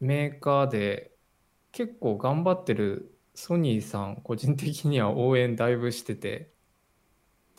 [0.00, 1.12] メーカーで
[1.70, 6.50] 結構頑張ってるソニーさん、個人的には応援だいぶしてて、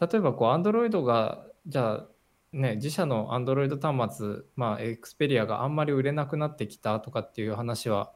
[0.01, 2.07] 例えばこう、Android が、じゃあ
[2.51, 8.11] ね、自社の Android 端末、まあ、Xperia があんまり売れなくなってきたとかっていう話は、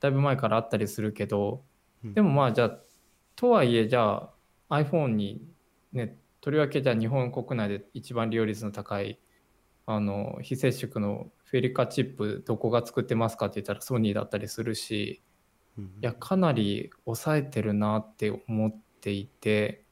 [0.00, 1.64] だいぶ前からあったりするけど、
[2.04, 2.78] でもまあ、じゃあ、
[3.36, 4.30] とはいえ、じゃ
[4.68, 5.46] あ iPhone に
[5.92, 9.18] ね、とりわけじゃあ日本国内で一番利用率の高い、
[9.86, 15.22] あの、非接触のフェリカチップ、どこが作ってますかって言ったらソニーだったりするし、
[15.78, 19.84] うんいや、かなり抑えてるなって思っていて、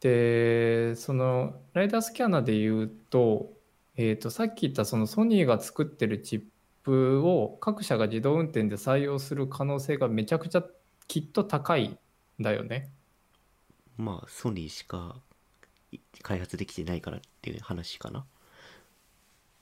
[0.00, 3.52] で、そのライダースキャナで言うと、
[3.96, 6.42] えっと、さっき言ったそのソニーが作ってるチッ
[6.84, 10.64] プを各社が自動運転で採用する可能性がめちゃくちゃ
[11.08, 11.98] きっと高いん
[12.40, 12.90] だよね。
[13.96, 15.16] まあソニーしか
[15.90, 18.24] い開発できてないからっていう話かな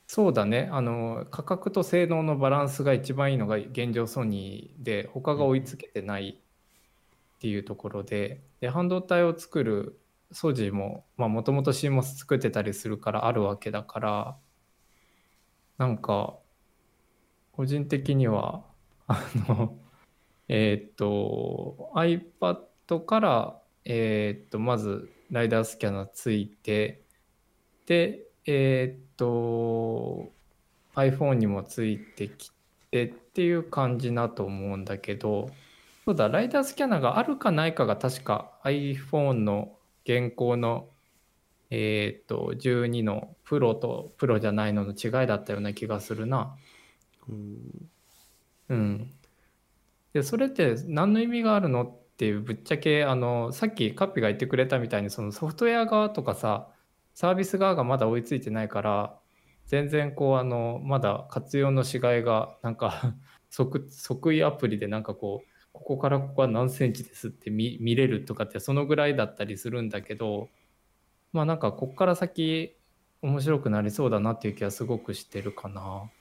[0.07, 0.69] そうだね。
[0.71, 9.99] あの、価格と性能のバランスが一番いいのが現状ソニーで、他が追いつけてないっていうところで、で、半導体を作る
[10.31, 14.37] ソジも、まあ、もともと CMOS 作ってたりするからあるわけだから、
[15.77, 16.37] なんか、
[17.53, 18.63] 個人的には、
[19.07, 19.77] あの、
[20.49, 27.03] えーっと、iPad から、えーっと、まず、ライダースキャナーついて、
[27.85, 30.31] で、えーっと、
[30.95, 32.51] iPhone にもついてき
[32.91, 35.49] てっていう感じだと思うんだけど、
[36.05, 40.89] そうだ、ライダースキャナーがあるかないかが確か iPhone の現行の、
[41.69, 46.57] えーっと、12のプロとプロじゃないのの違いだったような気がするな。
[47.29, 49.11] うん。
[50.13, 56.69] で、それって何の意味があるのっていうぶっちゃけあのさっきカッピが言ってくれたみたいにそのソフトウェア側とかさ
[57.15, 59.17] サービス側がまだ追いついてないから
[59.65, 63.15] 全然こうあのまだ活用のしがいがなんか
[63.49, 70.49] 即即位アプリでなんかこうここからここは何センチですって見見れるとかってそのぐらいだったりするんだけど
[71.31, 72.75] まあなんかこっから先
[73.23, 76.11] 面白くなりそうだなっていう気はすごくしてるかな。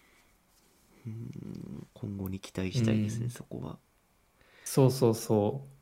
[1.07, 3.79] うん今後に期待したいですね、うんそこは。
[4.65, 5.73] そうそうそう。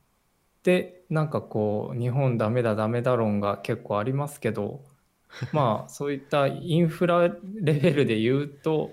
[0.62, 4.84] でなんかこう日本ダメだダメだ論が結構ありますけど
[5.52, 8.92] まあそういったインフラレベルで言うと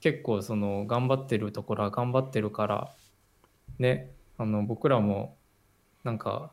[0.00, 2.94] 結構その頑張ってるところは頑張ってるから
[3.78, 5.36] ねあの僕らも
[6.04, 6.52] なんか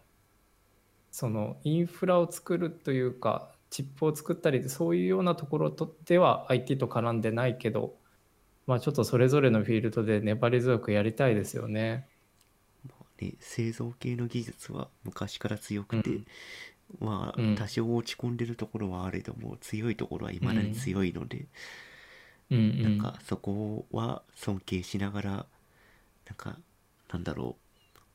[1.11, 7.95] そのインフラを作るというかチップを作ったりそういうようなところとでは IT と絡んでないけど
[8.67, 12.07] まあちょっとそれぞれのフィールドで粘り強くやりたいですよね。
[13.21, 16.09] ね、製造系の技術は昔から強くて、
[16.99, 21.45] まあ、うん多少落ち込んでるところはあれども強いところは未だに強いので、
[22.51, 25.45] うんうん、なんかそこは尊敬しながらなん
[26.35, 26.57] か
[27.11, 27.65] なんだろう。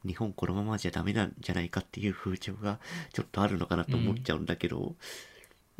[0.03, 2.79] 日本このままじゃダメなんじゃないかっていう風潮が
[3.13, 4.95] ちょっとあるのかなと思っちゃうんだけど、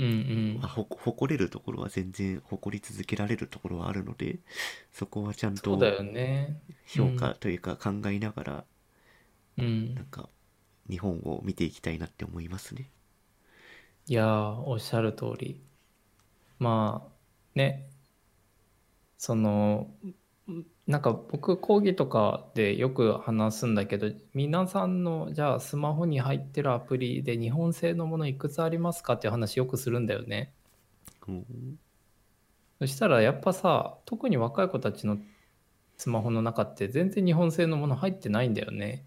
[0.01, 4.39] うんうんまあ、ほ誇れるところは全然誇り続けられるところはあるので
[4.93, 6.61] そこはちゃんとそうだよね。
[6.85, 8.65] 評価というか考えながら、
[9.57, 10.07] うんなん。
[10.11, 10.29] か
[10.89, 12.91] 日本を見ていきたいなって思いますね。
[14.07, 15.63] いやー、おっしゃる通り。
[16.59, 17.13] まあ、
[17.59, 17.91] ね、
[19.19, 20.15] その、ん
[20.91, 30.53] なんか僕講義とかでよく話すんだけど、皆さんのじゃあスマホに入ってるアプリで日本製のものいくつありますかっていう話よくするんだよね。
[31.29, 31.79] うん
[32.81, 35.19] そしたらやっぱさ、特に若い子たちの
[35.97, 39.05] スマホの中って全然日本製のもの入ってないんだよね。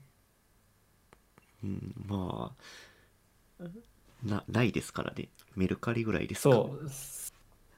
[1.66, 2.56] うん、ま
[3.60, 3.64] あ
[4.24, 6.90] なないですからねメルカリぐらいですかそう、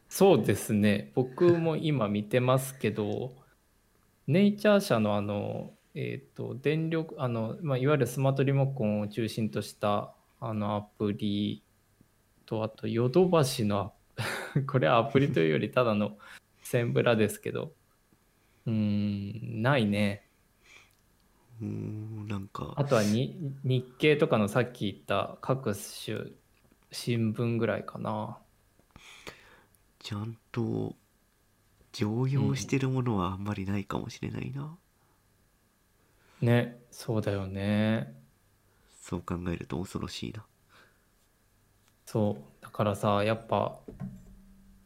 [0.09, 1.11] そうですね。
[1.15, 3.33] 僕も今見てますけど、
[4.27, 11.63] ネイチャー社のあの、えっ、と、電力、あの、まあ、いわゆるスマートリモコンを中心としたあのアプリ
[12.45, 16.17] と、あと、ヨドバシのア、 これはアプリというよりただの
[16.63, 17.73] センブラですけど、
[18.65, 20.27] うーん、ないね。
[21.61, 26.31] うーんなんかあとはに日経とかのさっき言った各種
[26.91, 28.39] 新聞ぐらいかな。
[29.99, 30.95] ちゃんと
[31.95, 34.77] 常用してるものはあんまりないかもしれないな、
[36.41, 38.13] ね、そうだよね。
[39.01, 40.45] そう考えると恐ろしいな
[42.05, 42.63] そう。
[42.63, 43.79] だからさ、やっぱ、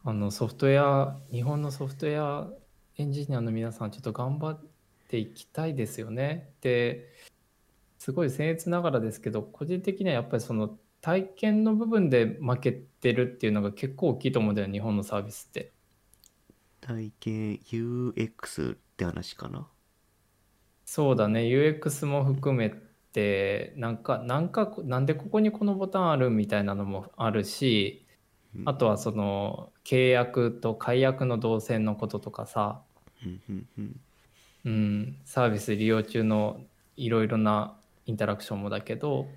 [0.03, 2.53] あのソフトウェア、日本のソフトウェア
[2.97, 4.61] エンジニアの皆さん、ちょっと頑張っ
[5.07, 6.53] ていきたいですよね。
[6.61, 7.07] で、
[7.97, 15.73] すごい僭越ながらですけど、個人的にはやっぱりその体験の部分で負けてるっていうのが結構大きいと思うんだよ、日本のサービスって。
[16.89, 19.67] 体験 UX って話かな？
[20.85, 22.73] そうだね、UX も含め
[23.13, 28.07] て、なんか、なんか、なんでここにこのボタンあるみたいなのもあるし、
[28.65, 32.81] あとはその契約と解約の動線のこととかさ、
[34.65, 36.59] うんサービス利用中の
[36.97, 37.77] いろいろな
[38.07, 39.27] インタラクションもだけど、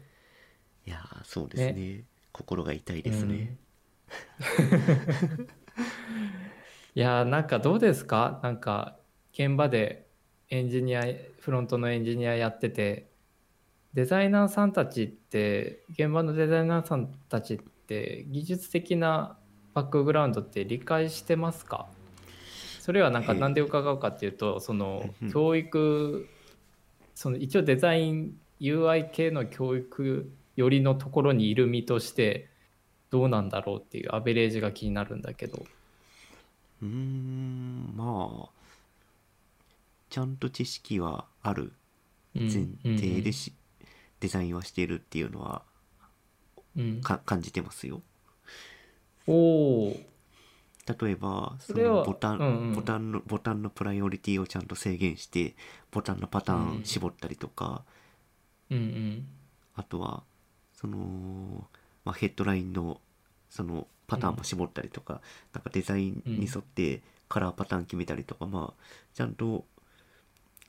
[0.87, 2.05] いやーそうですね。
[2.33, 3.59] 心が痛いですね、
[4.59, 4.63] う
[5.43, 5.49] ん
[6.95, 8.41] いやーなんかどうですか？
[8.43, 8.97] なんか
[9.33, 10.07] 現場で
[10.51, 11.05] エンジニア
[11.41, 13.11] フロントのエンジニアやってて。
[13.95, 19.37] デザイナーさんたちって現場のデザイナーさんたちって技術的な
[19.75, 21.89] バックグラウンドって理解してますか？
[22.81, 26.27] それはなんかええなんで伺うかっていうとその教育
[27.15, 32.49] その一応デザイン UI 系の教育寄りのところにいる身として
[33.11, 35.63] どうなんだろうっていうアベレージが気になるんだけど。
[36.83, 38.49] うーんまあ
[40.11, 41.73] ちゃんと知識はある
[42.35, 43.53] うん前提でし、
[44.21, 45.63] デザインはしているっていうのは
[46.77, 47.01] うん。
[47.03, 48.03] 感じてますよ。
[49.27, 49.33] お
[49.89, 49.97] お
[51.01, 52.75] 例えばそのボタン、うんうん。
[52.75, 55.55] ボタンのボタンのプライオリティをちゃんと制限して
[55.91, 57.83] ボタンのパターうんン絞ったりとか、
[58.71, 59.27] うんうん。
[59.77, 60.23] あとは
[60.75, 60.99] その、
[62.05, 63.01] まあ、ヘッドラインの
[63.49, 65.21] そのパターンも絞ったりとか、
[65.55, 68.83] なんかデザインに沿ってカラーパターン決めたりとか、まあ
[69.15, 69.65] ちゃんと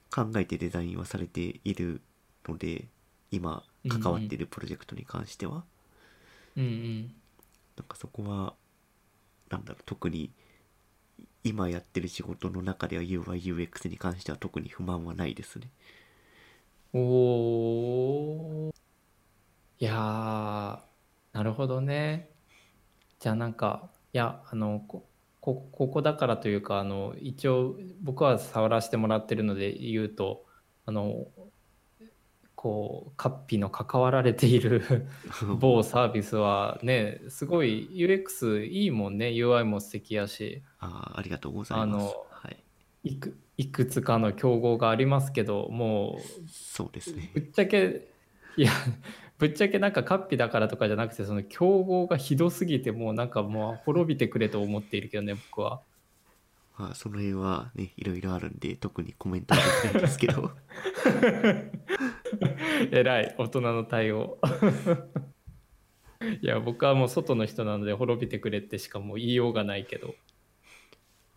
[0.10, 2.02] 考えてデザインはされている
[2.48, 2.86] ので
[3.32, 5.64] 今関わっているプロジェクトに関しては、
[6.56, 7.16] うんうん
[7.76, 8.54] なんかそこは
[9.50, 10.32] なんだろう特に
[11.44, 15.70] 今やってる仕事の中では UIUX に関しては特に不満はないですね。
[16.94, 18.74] おー。
[19.80, 22.33] いやー、なるほどね。
[23.24, 25.08] じゃあなんか、いや、あの、こ、
[25.40, 30.44] こ、ここだからというか、あの、一応僕は触らせてもらってるので言うと、
[30.86, 31.28] あの、
[32.54, 35.08] こう、カッピの関わられている
[35.58, 39.28] 某サービスはね、すごい UX いいもんね。
[39.28, 41.88] UI も素敵やし、ああ、ありがとうございます。
[41.88, 42.64] あの、はい。
[43.06, 46.20] いく、いくつかの競合がありますけど、も
[46.50, 47.40] そうですねう、。
[47.40, 48.06] ぶっちゃけ、
[48.58, 48.72] いや、
[49.44, 55.82] ぶっちゃけなんかカッピだからとかじゃなくて、その競合がひどすぎて、もうなんかもう滅びてくれと思っているけどね、僕は。
[56.78, 60.52] まあ、その辺はね、いろいろあるんで、特にコメントはできないですけど。
[62.94, 64.40] えらい、大人の対応。
[66.42, 70.16] いや、僕はもう外の人なので滅びてくれってしかもう言いようがないけど。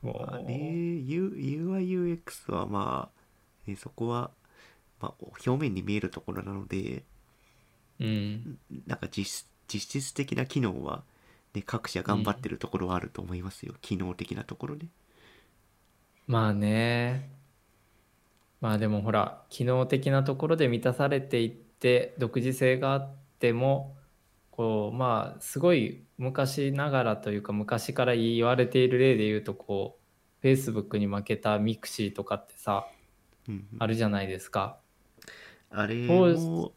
[0.03, 0.55] もまあう、ね、
[1.09, 4.31] U、UI、UX はまあ、ね、そこは、
[5.01, 7.03] まあ、表面に見えるところなので、
[8.01, 8.59] うん。
[8.87, 11.03] なんか実実質的な機能は、
[11.55, 13.75] ね、各社頑張ってるところはあると思いますよ。
[13.81, 14.87] 機能的なところで。
[16.27, 17.31] まあね。
[18.61, 23.97] まあでもほら、機能的なところで満たされていって、独自性があっても、
[24.51, 29.99] こう、まあ、すごい昔ながらというか、昔から言われている例で言うと、こ
[30.43, 32.87] う、Facebook に負けた mixi とかってさ、
[33.49, 34.81] うんうんあるじゃないですか。
[35.71, 36.73] あれも、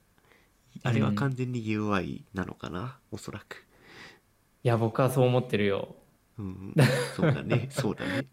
[0.84, 3.66] あれは完全に UI なのかな、おそらく。
[4.64, 5.96] いや、僕はそう思ってるよ。
[6.38, 6.74] うん、
[7.16, 8.26] そうだね、 そうだね。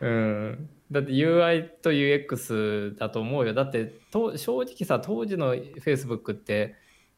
[0.00, 0.68] うん。
[0.90, 3.54] だって UI と UX だと思うよ。
[3.54, 6.76] だってと正直さ、当時の Facebook って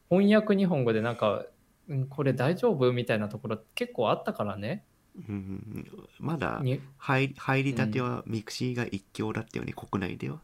[0.09, 1.45] 翻訳日本語でなんか、
[1.87, 4.85] うんこれ大丈夫みたいなところ結構あったからね。
[5.27, 5.87] うん
[6.19, 10.39] まだに入り入りたてはミクシーが一強だったよね、国内では。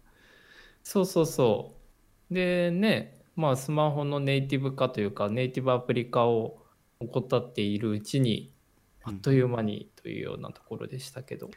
[0.83, 1.75] そうそうそ
[2.29, 2.33] う。
[2.33, 6.57] でね、まあスマホのネイティブ化というかネイティブアプリ化を
[6.99, 8.51] 怠っているうちに
[9.03, 11.49] あっという間にというようなところでしたけど。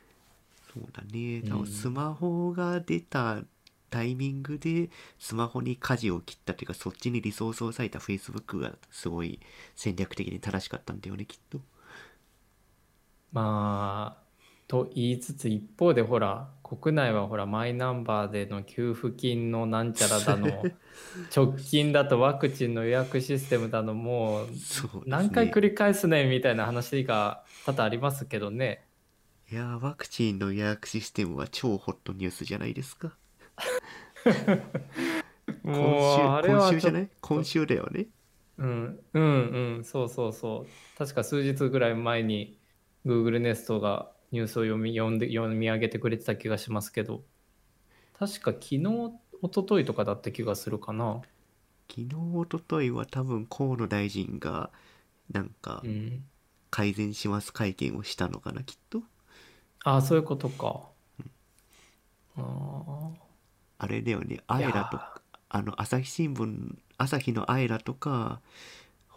[0.73, 1.43] そうだね。
[1.67, 3.43] スマホが出た
[3.91, 9.41] タイミングでスマホに舵を切ったというかそっちにリソースを割いた Facebook がすごい
[9.75, 11.61] 戦略的に正しかったんだよねきっと。
[13.33, 14.28] まあ、
[14.69, 20.47] と言いつつ一方でほら国内はほらマイナンバーでの給付金のなんちゃらだの
[21.35, 24.47] 直近だとワクチンの予約システムだのもう
[25.07, 28.85] 何回繰り返すねみたいな話が多々ありますけどね。
[29.51, 33.17] いやーワクチンの予約システムは超ホットニュースじゃないですか。
[35.65, 37.09] 今週今週じゃない？
[37.23, 38.07] 今週だよね。
[38.59, 39.23] うんうん
[39.77, 42.59] うんそうそうそう確か数日ぐらい前に
[43.07, 47.25] Google ネストがニュースを読み読んで読み上げてくれてた気がしますけど。
[48.19, 48.79] 確か昨日
[49.43, 51.23] 一昨日とかだった気がするかな。
[51.89, 54.71] 昨日一昨日は多分河野大臣が
[55.31, 56.25] なんかうん。
[56.71, 59.03] 改善します会見をしたのかなきっと。
[59.85, 60.89] ああ、そういうことか。
[62.37, 63.11] あ
[63.79, 68.41] あれだよね、アイラとか、あの、朝日新聞、朝日のアイラとか、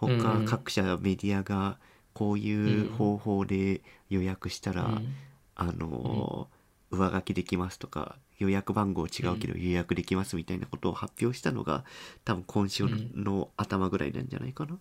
[0.05, 0.45] うん他うん。
[0.45, 1.80] 各社メディアが、
[2.14, 5.14] こういう方法で予約したら、あ、うん
[5.55, 11.84] あのー、上書きできますとか、予約番号違うけど予約できますみたいなことを発表したのが、
[12.26, 14.78] 多分今週の頭ぐらいなんじゃないかな。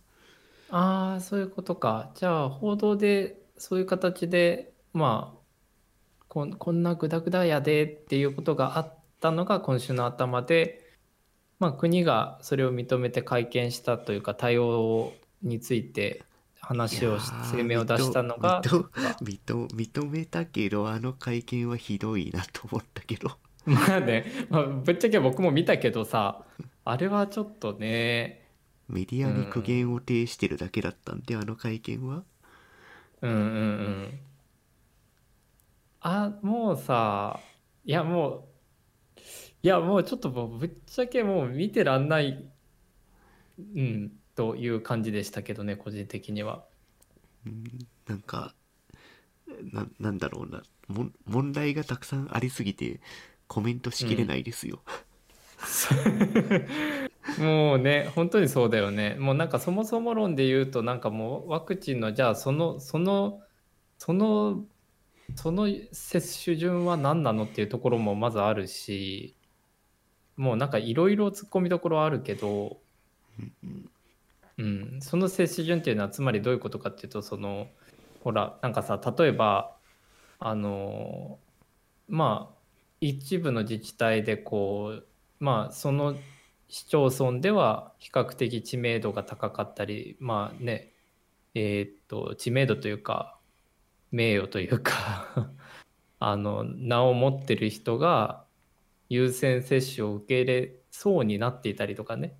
[0.70, 2.10] ああ、そういうことか。
[2.14, 5.38] じゃあ、報道でそういう形で、まあ、
[6.28, 10.96] こん、こんなグダグダやでっていうことがあったのが今週の頭で、
[11.58, 15.12] まあ、国がそれを認めて会見したというか、対応
[15.42, 16.22] について
[16.61, 23.38] 話をし声明を出したのが、認めたけど、あの会見はひどいなと思ったけど。
[23.66, 26.44] まあね、まあ、ぶっちゃけ僕も見たけどさ、
[26.84, 28.48] あれはちょっとね、
[28.88, 32.24] メディアに苦言を呈してるだけだったんで、あの会見は。
[33.22, 34.20] うんうんうん。
[36.00, 37.40] あ、もうさ、
[37.84, 38.48] いやも
[39.16, 39.20] う、
[39.62, 42.50] いやもうちょっとぶっちゃけもう見てらんない、
[43.58, 46.64] うん、という感じでしたけどね、個人的には。
[47.46, 47.64] うん
[48.06, 48.54] なんか
[49.72, 50.62] ななんだろうな
[51.26, 53.00] 問題がたくさんありすぎて
[53.46, 54.80] コメントしきれないですよ、
[57.38, 59.16] もうね、本当にそうだよね。
[59.18, 63.42] もうなんかそもそも論で言うと、なんかもうワクチンの、じゃあその、その、
[63.98, 64.64] その、
[65.36, 69.36] その接種順は何なのっていうところもまずあるし、
[70.36, 72.78] もうなんかいろいろ突っ込みどころはあるけど、
[73.38, 73.90] うん、
[74.61, 74.98] うん。
[75.00, 77.68] その接種順っていうのはつまりどういうことかっていうとその
[78.22, 79.74] ほらなんかさ例えば
[80.38, 81.38] あの
[82.08, 82.56] まあ
[83.00, 85.04] 一部の自治体でこう
[85.40, 86.14] まあその
[86.68, 90.92] 市町村では比較的知名度が高かったりまあね
[91.54, 93.38] えーっと知名度というか
[94.12, 95.50] 名誉というか
[96.20, 98.44] あの名を持ってる人が
[99.08, 102.36] 優先接種を受け入れそうになっていたりとかね。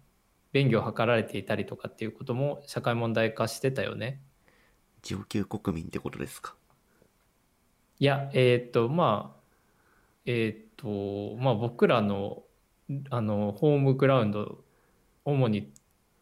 [0.53, 4.21] 便宜を図られていたりとかっていうことも社会問題化してたよね。
[5.03, 6.55] 上級国民ってことですか？
[7.99, 9.41] いやえーっとまあ
[10.27, 12.43] えーっとまあ僕らの
[13.11, 14.65] あのホームグラウンド
[15.25, 15.73] 主に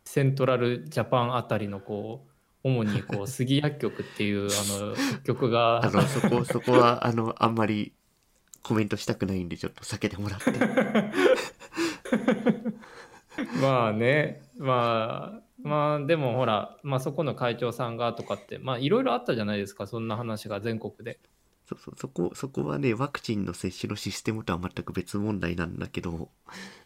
[0.05, 2.29] セントラルジャパンあたりのこう
[2.68, 4.49] 主にこう 杉薬局っていうあ
[4.83, 5.81] の薬局が。
[5.87, 7.93] あのそこそこはあのあんまり
[8.62, 10.51] コメントしたくないんでちょっと避けてもらって
[13.61, 21.18] まあねまあまあでもほら、まあ、そこの会長さんがとかってまあいろいろあったじゃないですかそんな話が全国で。
[21.66, 26.30] そうそうそこそこはねワクチンの接種のシステムとは全く別問題なんだけど。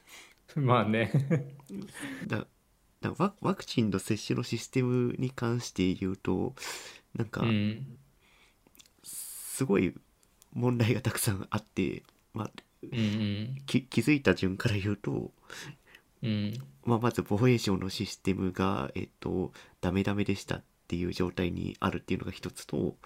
[0.57, 1.13] まあね。
[2.27, 2.47] だ
[3.01, 6.55] だワワクチンの接種のシステムに関して言うと
[7.15, 7.99] なんかうん。
[9.03, 9.95] すごい
[10.53, 12.03] 問題がたくさんあって、
[12.35, 12.51] まあ、
[12.83, 13.63] うんうん。
[13.67, 15.33] き気づいた順から言うと、
[16.23, 16.55] うん。
[16.85, 22.97] まあ、まず防衛省のシステムが、えっと、ダメダメでしたっていう状態にあるっていうのが一つと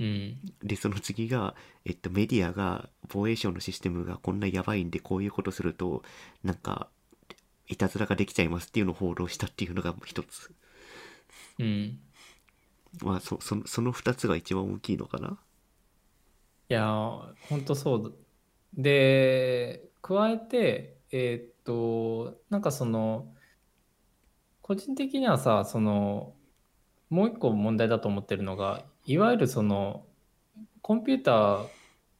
[0.00, 0.36] うん。
[0.62, 1.54] でその次が、
[1.84, 6.02] えっと、メディアが防衛省のシステムがこんなやばいんでこういうことすると
[6.42, 6.88] なんか
[7.68, 10.52] いたずらができちゃいますっていうのを報道したっていうのが一つ。
[11.60, 11.98] うん。
[13.02, 15.38] まあそそのその2つが一番大きいのかな？
[16.68, 18.14] いやーほんとそう。
[18.76, 23.32] で加えてえーっとなんかその
[24.62, 26.34] 個人的にはさその
[27.08, 30.06] もう一個問題だと思ってるのがいわゆるその
[30.82, 31.66] コンピューター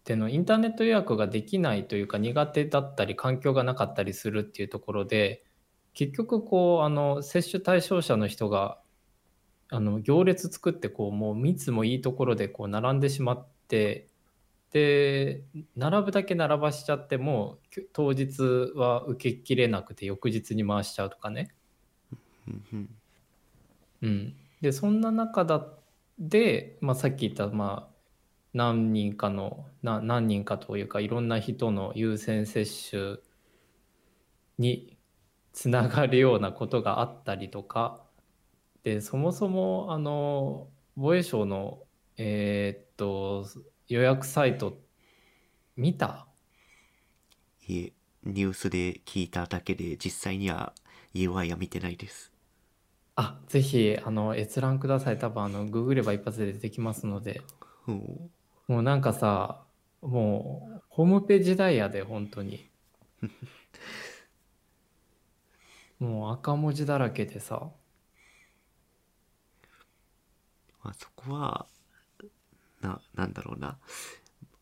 [0.05, 5.45] でのインターネット予約ができないというか苦手だったり環境がなかったりするっていうところで
[5.92, 8.78] 結局こうあの接種対象者の人が
[9.70, 14.07] あの行列作ってこうもう密もいいところでこう並んでしまって
[14.74, 15.44] で
[15.76, 17.60] 並ぶだけ並ばしちゃっても
[17.92, 18.42] 当日
[18.74, 21.54] は受けきれなくて翌日に回しちゃうとかね。
[24.02, 25.64] うん、でそんな中だ
[26.18, 27.94] で、まあ、さっき言った、まあ、
[28.52, 33.18] 何人かのな何人かというかいろんな人の優先接種
[34.58, 34.98] に
[35.52, 38.02] つながるようなことがあったりとか。
[38.82, 40.66] でそもそもあの
[40.96, 41.84] 防衛省の
[42.16, 43.46] えーっと
[43.89, 44.78] 予約サイト
[45.76, 46.26] 見た？
[47.66, 47.93] いえ
[48.24, 50.72] ニュースで聞いただけで実際には
[51.14, 52.32] UI は見てないです
[53.16, 57.43] あぜひあの閲覧ください多分あのググれば一発で出てきますので。
[57.87, 58.30] うん
[58.66, 59.62] もうなんかさ、
[60.01, 62.70] もうホームページダイヤで本当に。
[65.99, 67.70] もう赤文字だらけでさ。
[70.82, 71.66] まあ、そこは
[72.85, 73.78] ななんだろうな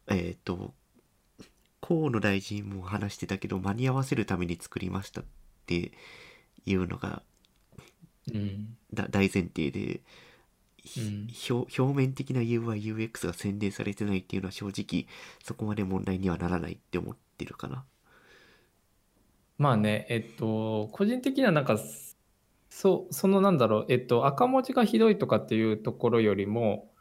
[0.09, 0.75] えっ、と
[1.81, 5.25] 河野大臣も話してたけど間に合わせるために作りましたっ
[5.66, 5.93] て
[6.64, 7.23] いうのが
[8.33, 8.77] うん。
[8.93, 10.01] だ大前提で、
[10.85, 15.07] ひうん表表面的な UIUX が宣伝されてないっていうのは正直
[15.43, 17.85] そこまで問題にはならないって思ってるかな。
[19.59, 21.79] まあね、えっと、個人的にはなんか、
[22.68, 26.91] そう、そのなんだろう、えっと、赤文字がひどいとかっていうところよりも、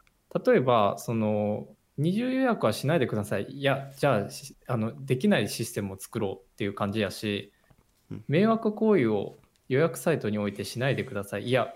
[0.44, 1.68] 例えば、その、
[1.98, 3.46] 二重予約はしないでください。
[3.50, 7.52] いや、じゃあ、しあの、できないシステムを作ろうっていう感じやし
[8.10, 11.44] うん、迷惑行為を予約サイトにおいてしないでください。
[11.44, 11.68] いや、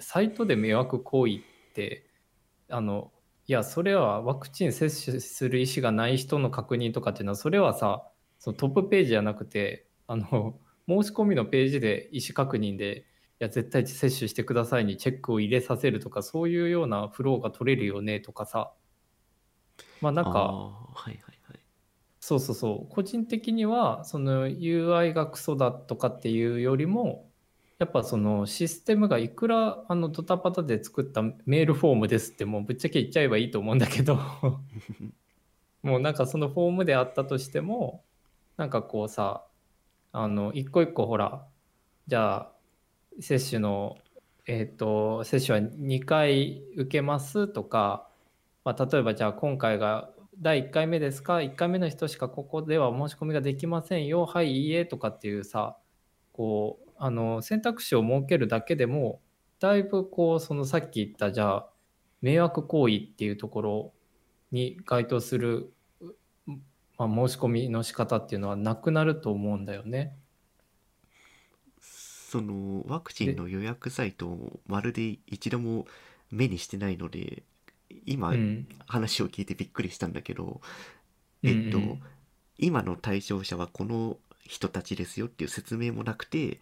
[0.00, 1.40] サイトで迷惑行為っ
[1.74, 2.06] て、
[2.68, 3.12] あの、
[3.46, 13.04] いや、それはワクチン接種する意思がない人の確認とかっていうのは、それはさ、そのトップページじゃなくて、あの、申し込みのページで意思確認で、い
[13.40, 18.72] や、絶対接種してくださいにチェックを入れさせるとか、そういうようなフローが取れるよねとかさ、
[20.00, 21.14] まあなんか、はいはい
[21.48, 21.60] はい。
[22.20, 22.94] そうそうそう。
[22.94, 27.30] 個人的にはその UI がクソだとかっていうよりも
[27.78, 34.18] やっぱそのシステムがいくらあのドタパタで作ったメールフォームですってもうぶっちゃけ言っちゃえばいいと思うんだけど。
[35.82, 38.04] もうなんかそのフォームであったとしても
[38.58, 39.46] なんかこうさ
[40.12, 41.46] あの一個一個ほら
[42.06, 42.59] じゃあ
[43.18, 43.96] 接種の
[44.46, 48.08] えっ、と接種は2回受けますとか、
[48.64, 55.76] まあ、例えばじゃあ今回が第1回目ですか1回目の人しかここでは申し込みができませんよはいいいえとかっていうさ
[56.32, 59.20] こうあの選択肢を設けるだけでも
[59.60, 61.70] だいぶこうそのさっき言ったじゃあ
[62.22, 63.92] 迷惑行為っていうところ
[64.50, 65.72] に該当する、
[66.98, 70.16] まあ、申し込みの仕方っていうのはなくなると思うんだよね。
[72.30, 75.86] そのワクチンの予約サイトをまるで一度も
[76.30, 77.42] 目にしてないので
[78.06, 80.60] 今うん話を聞いてびっくりしたんだけど、
[81.42, 82.02] えっと、うんうん
[82.62, 86.60] 今の対象者はこの人たちですよっていう説明もなくて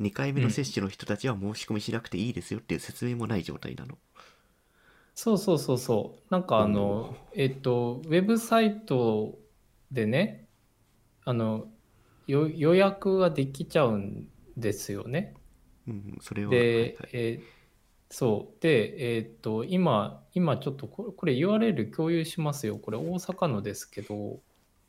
[0.00, 3.98] 2回目の接種の人たちは申し込みしなくていいですよっていう説明もない状態なの。
[5.14, 6.32] そうそうそうそう。
[6.32, 9.38] なんかあの、えっと、ウェブサイト
[9.92, 10.48] でね、
[11.26, 11.68] あの、
[12.26, 15.34] よ予約ができちゃうんですよね。
[15.86, 17.64] うん、それは、で、はいはいえー
[18.10, 18.62] そう。
[18.62, 22.78] で、えっと、今、今ちょっとこれ、これ URL 共有しますよ。
[22.78, 24.40] これ大阪のですけど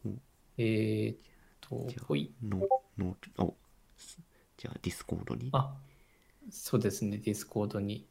[0.05, 0.21] うん、
[0.59, 1.21] えっ
[1.59, 2.31] とじゃ、あほい。
[2.43, 3.55] ののお
[4.57, 5.49] じゃあ Discord に？
[5.53, 5.75] あ、
[6.51, 8.05] そうですね、 Discord に。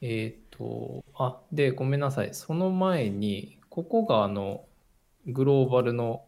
[0.00, 2.32] えっ、と、あ、で、ごめんなさい。
[2.32, 4.66] その前に、ここがあの、
[5.26, 6.26] グローバルの、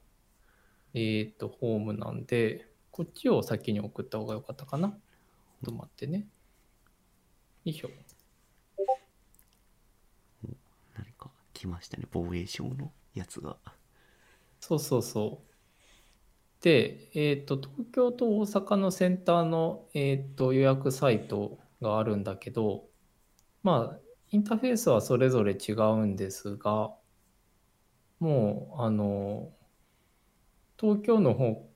[0.95, 2.67] えっ、と、ホームなんで、
[3.01, 4.93] こっちを先に送った方が良かったかな。
[5.65, 6.19] と待ってね。
[6.19, 6.25] よ
[7.65, 7.89] いしょ。
[10.95, 13.57] 何か来ましたね防衛省のやつが。
[14.61, 16.63] そうそうそう。
[16.63, 22.85] で、えっ、と、東京と大阪のセンターの、えっ、と、予約サイトがあるんだけど、
[23.63, 23.99] まあ、
[24.31, 26.95] インターフェースはそれぞれ違うんですが、
[28.19, 29.55] もう、あの、
[30.79, 31.70] 東京の方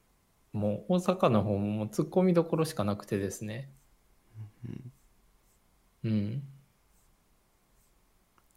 [0.54, 3.70] も大阪の方ももう突っ込みどころしかなくてですね。
[4.64, 4.92] うん
[6.04, 6.42] うん。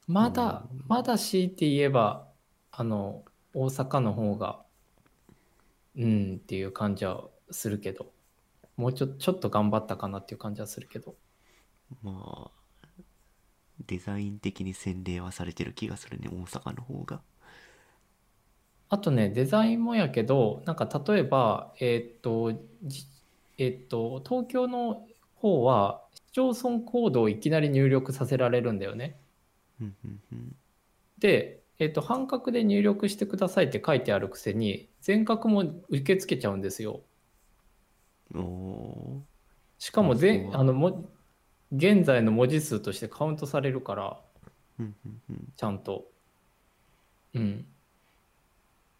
[0.07, 2.27] まだ、まだ強いて言えば、
[2.71, 3.23] あの、
[3.53, 4.63] 大阪の方が、
[5.97, 8.11] うんっていう感じはするけど、
[8.75, 11.15] もうちょ、ちょっと頑張ったかなっていう感じはするけど。
[12.03, 12.57] まあ
[13.85, 17.21] デザイン的に洗礼はされてる気がするね大阪の方が。
[18.89, 23.05] あとね、デザインもやけど、なんか例えば、えーっと、じ
[23.57, 29.17] えーっと、東京の方は、市町村コードをいきなり入力させられるんだよね。
[29.81, 30.55] うんうんうん
[31.19, 37.01] で、えーっと、半角で入力してくださいって書いてあるくせに、全角も受け付けちゃうんですよ。
[38.33, 39.21] おー
[39.79, 41.09] しかもあそう全、あの、も、
[41.71, 44.17] 現在の文字数としてカウントされるから、
[44.79, 46.05] うんうんうんちゃんと。
[47.33, 47.65] うん。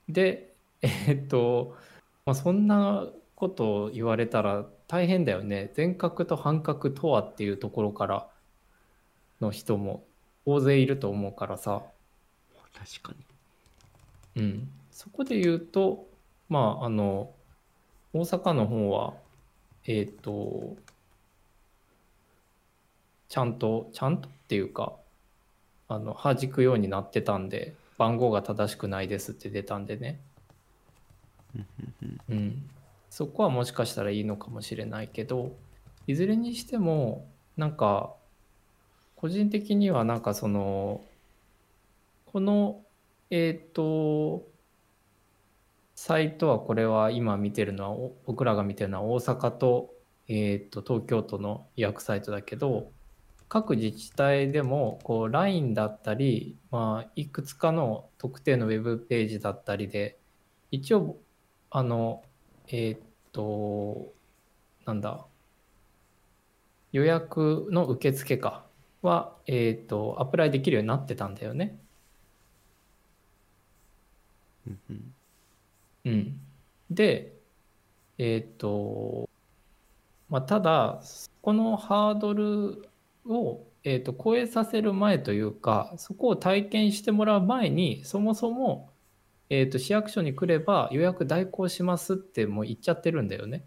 [0.10, 1.76] で、えーっと、
[2.26, 5.72] まあ、そんなことを言われたら大変だよね。
[5.74, 8.28] 全角と半角とはっていうところから
[9.42, 10.04] の人も
[10.46, 11.84] 大勢いると思うからさ。
[12.74, 13.14] 確か
[14.36, 14.44] に。
[14.44, 14.70] うん。
[14.92, 16.08] そこで言うと、
[16.50, 17.32] まあ、あの、
[18.14, 19.14] 大阪の方は、
[19.86, 20.76] えーっと、
[23.30, 24.94] ちゃんと、ちゃんとっていうか、
[25.90, 30.20] あの、弾くようになってたんで、番号が正しくないですって出たんでね。
[32.30, 32.70] うん。
[33.10, 35.56] そこはもしかしたらいいのかもしれないけど、
[36.06, 38.14] いずれにしても、なんか、
[39.16, 41.04] 個人的にはなんかその、
[42.28, 42.82] この、
[43.30, 44.48] えっと、
[45.96, 49.94] サイトはこれは今見てるのは、お僕らが見てるのは大阪と、
[50.28, 52.92] えっと、東京都の予約サイトだけど、
[53.50, 60.20] 各自治体でも、こう、LINE だったり、まあ、いくつかの特定のウェブページだったりで、
[60.72, 61.18] 一応、
[61.70, 62.24] あの、
[62.68, 62.98] えっ
[63.32, 64.14] と、
[64.86, 65.26] なんだ、
[66.92, 68.66] 予約の受付か
[69.02, 71.78] は、えっと、アプライできるようになってたんだよね。
[76.06, 76.40] うん。
[76.90, 77.34] で、
[78.18, 79.30] えっと、
[80.30, 81.02] まあ、ただ、
[81.42, 82.90] このハードル
[83.30, 88.92] を、えっと、超えさせる前というか、そこを体験してもらう前に、そもそも、
[89.50, 93.66] えっと、市役所に来れば予約代行しますってもう言っちゃってるんだよね。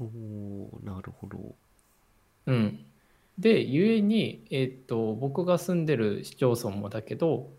[0.00, 1.54] おーなるほど。
[2.46, 2.84] うん。
[3.38, 7.50] で、ゆえに、えっと、僕が住んでる市町村もだけど、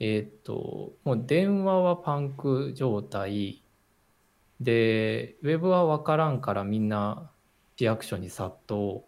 [0.00, 3.62] えっと、もう電話はパンク状態
[4.60, 7.30] で、ウェブは分からんからみんな
[7.76, 9.04] 市役所に殺到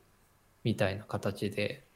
[0.67, 1.87] みたいな形で、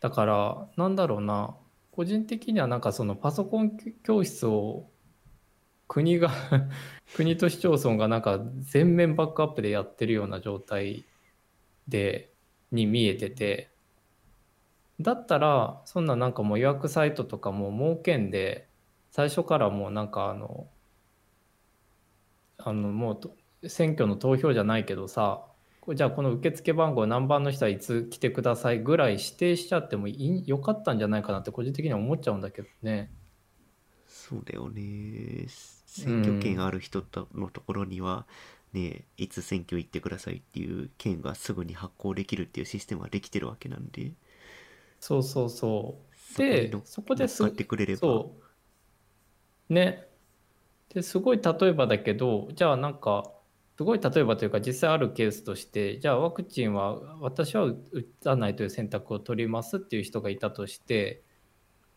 [0.00, 1.56] だから、なんだろうな、
[1.92, 4.86] 個人的にはなんかそのパソコン教室を
[5.88, 6.30] 国が
[7.16, 11.06] 国と市町村がなんか全面バックアップでやってるような状態
[11.88, 12.34] で
[12.70, 13.70] に見えてて。
[15.00, 18.68] だったらそんななんかもう予約サイトとかも設けんで
[19.10, 20.68] 最初からもうなんかあの
[22.58, 23.36] あのもうと
[23.68, 25.46] 選挙の投票じゃないけどさ
[25.94, 33.10] じゃあこの受付番号何番の人はいつ来てくださいぐらい指定しちゃってもいいよかったんじゃないかなって個人的には思っちゃうんだけどね。
[34.06, 35.46] そうだよね。
[35.86, 38.26] 選挙権ある人とのところには、
[38.72, 44.12] ねいつ選挙行ってくださいっていう券がすぐに発行できるっていうシステムはできてるわけなんで
[45.00, 45.98] そうそうそ
[46.34, 46.38] う。
[46.38, 48.36] でそこです乗ってくれればそ
[49.70, 49.74] う。
[49.74, 50.08] ね。
[50.90, 53.30] ですごい例えばだけど、じゃあなんか、
[53.76, 57.76] すごい例えばというか実際あるケースとして、じゃあワクチンは私は打
[58.24, 61.22] たないという選択を取りますっていう人がいたとして、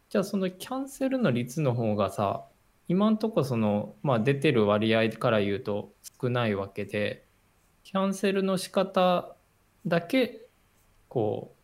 [0.09, 2.45] じゃあそのキャンセルの率の方がさ、
[2.89, 7.25] 今んとこその、まあ出てる割合から言うと少ないわけで、
[7.83, 9.35] キャンセルの仕方
[9.87, 10.47] だけ、
[11.07, 11.55] こ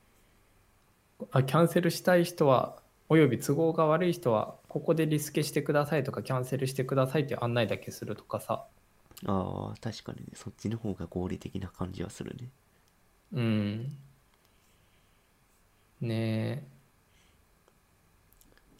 [1.20, 2.78] う、あキャンセルしたい人は
[3.10, 8.66] および都合が悪い人はここでリスケしてくださいとかキャンセルしてくださいっていう案内だけするとかさ。
[9.26, 12.50] ああ確かにねそっちの方が合理的な感じはするね。
[13.32, 13.98] うん。
[16.02, 16.76] ねえ。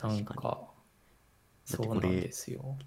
[0.06, 0.36] なん確か
[1.70, 2.78] だってこれそうなんですよ。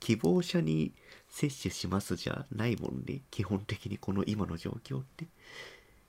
[0.00, 0.94] 希望者に
[1.28, 3.22] 接種しますじゃないもんね。
[3.30, 5.26] 基本的にこの今の状況って。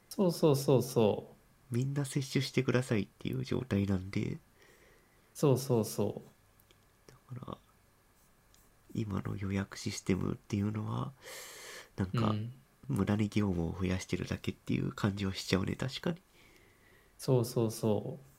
[0.09, 1.35] そうそうそうそう。
[1.69, 4.39] みんな接種してくださいっていう状態なんで。
[5.35, 6.23] そうそうそ
[7.07, 7.57] だから
[8.95, 11.13] 今の予約システムっていうのは
[11.97, 12.53] なんか、ううん。
[12.87, 16.21] 無駄に業務を増やしてるだけっていう感じはしちゃうね確かに。
[17.17, 18.35] そうそうそう。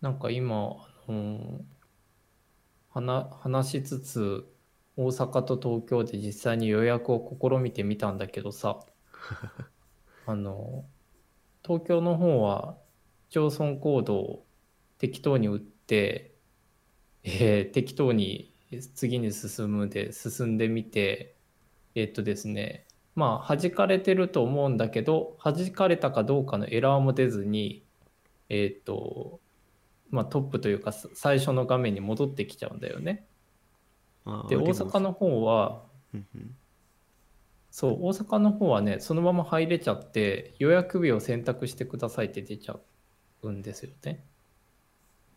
[0.00, 1.64] なんか今あの
[2.90, 4.54] 話話しつつ
[4.96, 8.84] 大阪と東京で実際に予約を試みてみたんだけどさ
[10.26, 10.88] あの
[11.64, 12.78] 東京の方は
[13.30, 14.46] 市町村コードを
[14.98, 16.36] 適当に打って、
[17.24, 18.54] えー適当に
[18.94, 21.34] 次に進むで進んでみて
[21.94, 27.82] えっとですねまあ弾かれてると思うんだけど弾かれたかどうかのエラーも出ずに
[28.48, 29.40] えっと
[30.10, 33.26] まあトップというかさ最初の画面に戻ってきちゃうんだよね。
[34.48, 35.82] で大阪の方は
[37.70, 42.76] そう大阪の方はねそのまま入れちゃって予約日を選択してくださいって出ちゃ
[43.42, 44.24] うんですよね。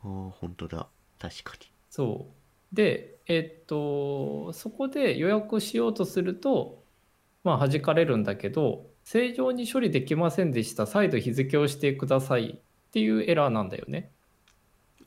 [0.04, 0.88] あー本当だ
[1.20, 2.28] 確かにそ
[2.72, 6.84] うでえっとそこで予約しようとすると
[7.44, 14.12] まあ弾かれるんだけど正常に処理できませんでした再度日付をしてくださいっていうエラーなんだよね。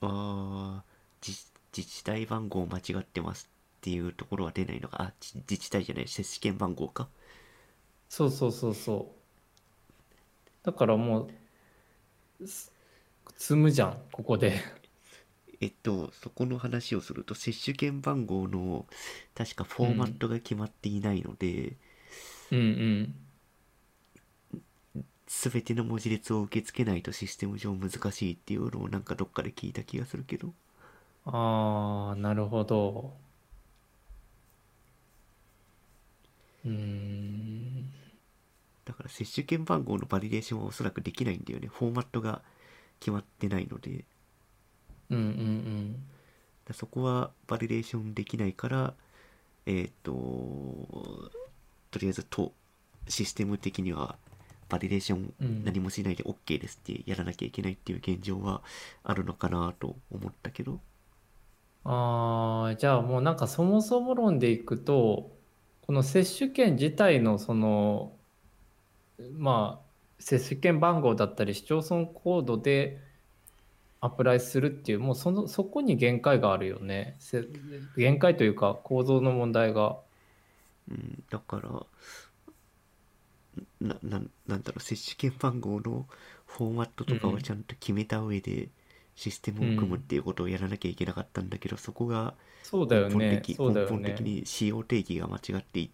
[0.01, 0.85] ああ
[1.27, 1.39] 自
[1.77, 3.49] 自治体番号間違ってます
[3.79, 5.03] っていうところは出ないのか？
[5.03, 7.09] あ自自治体じゃない接種券番号か？
[8.09, 9.13] そうそうそうそ
[10.63, 10.67] う。
[10.67, 11.29] だからも
[12.41, 12.73] うす
[13.37, 14.55] 積むじゃんここで。
[15.61, 18.87] えっとそこの話をすると接種券番号の
[19.35, 21.77] 確かフォーマットが決まっていないので、
[22.51, 23.15] うんうん。
[25.27, 30.55] 全ての文字列を受け付けないとシステム上難しいっていうのをなんかどっかで聞いた気がするけど
[31.27, 33.15] ああなるほど。
[36.65, 37.91] うーん。
[38.85, 42.43] だから接種券番号のバリデーションはおそらくできないんだよねフォーマットが
[43.01, 44.05] 決まってないので
[45.11, 45.97] うんうんうん。
[46.67, 48.95] だそこはバリデーションできないから
[49.67, 50.13] えっ、と
[51.91, 52.53] とりあえずと
[53.09, 54.19] システム的には
[54.69, 58.63] バリデーションうん何もしないで OK ですってやらなきゃいけないっていう現状は
[59.05, 60.81] あるのかなと思ったけど
[61.85, 65.31] ああ、じゃあもうなんかそもそも論でいくと、
[65.83, 68.19] この接種券自体のその、
[69.33, 73.01] まあ、接種券番号だったり市町村コードで
[74.05, 77.17] アプライするっていう、もうその、そこに限界があるよね。
[77.21, 77.45] せ
[77.97, 79.99] 限界というか構造の問題が。
[80.91, 81.87] うん、だから
[83.81, 86.07] なななんだろう接種券番号の
[86.47, 88.69] フォーマットとかうんをちゃんと決めた上で
[89.15, 93.31] システムを組むっていうことをやらなきゃいけなかったんだけど、そこがそうだよ根本ね。
[93.31, 94.23] 的そうだよ根本的ね。
[94.23, 95.91] に仕様定義が間違ってい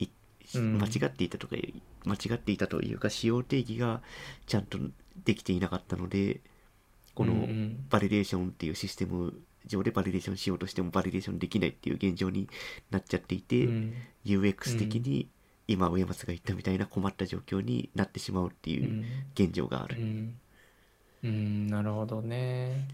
[0.00, 0.08] い
[0.54, 1.56] うん間違っていたとか
[2.04, 4.02] 間違っていたというか仕様定義が
[4.46, 4.78] ちゃんと
[5.24, 6.40] できていなかったので
[7.18, 7.86] このうんうん。
[7.90, 9.34] バリデーションっていうシステム
[9.66, 12.48] 上でバリデーションしようとしてもバリデーションできないっていう現状に
[12.92, 13.94] なっちゃっていて、うん。
[14.24, 15.28] UX 的に
[15.66, 19.04] 今上松が言ったみたいな困った状況になってしまうってういうん。
[19.34, 20.38] 現状がある、うん。
[21.24, 22.86] うん、なるほどね。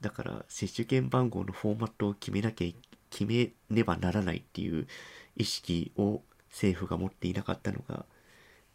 [0.00, 2.74] だから接種券番号のフォーマットを決めなきゃい
[3.10, 4.88] 決めねばならないっていう
[5.36, 8.04] 意識を政府が持っていなかったのが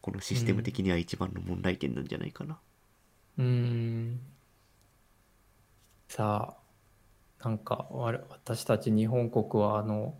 [0.02, 2.58] このシステム的には一番の問題点なんじゃないかな、
[3.38, 4.20] うーん
[6.10, 6.56] さ
[7.42, 10.16] あなんか私たち日本国はあの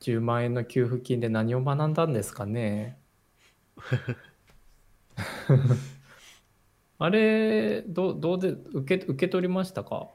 [0.00, 2.98] 10万円の給付金で何を学んだんですかね？
[6.98, 10.08] あれどうどうで受け受け取りましたか？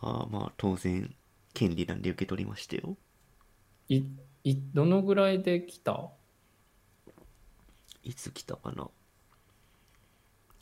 [0.00, 1.12] ああまあ当然
[1.54, 2.96] 権利なんで受け取りましたよ。
[3.88, 4.04] い
[4.44, 6.10] いどのぐらいで来た？
[8.04, 8.88] いつ来たかな？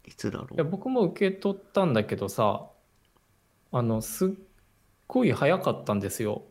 [0.07, 2.69] いつだろいやう僕も受け取ったんだけどさ
[3.73, 4.29] あのすっ
[5.07, 6.43] ごい早かったんですよ。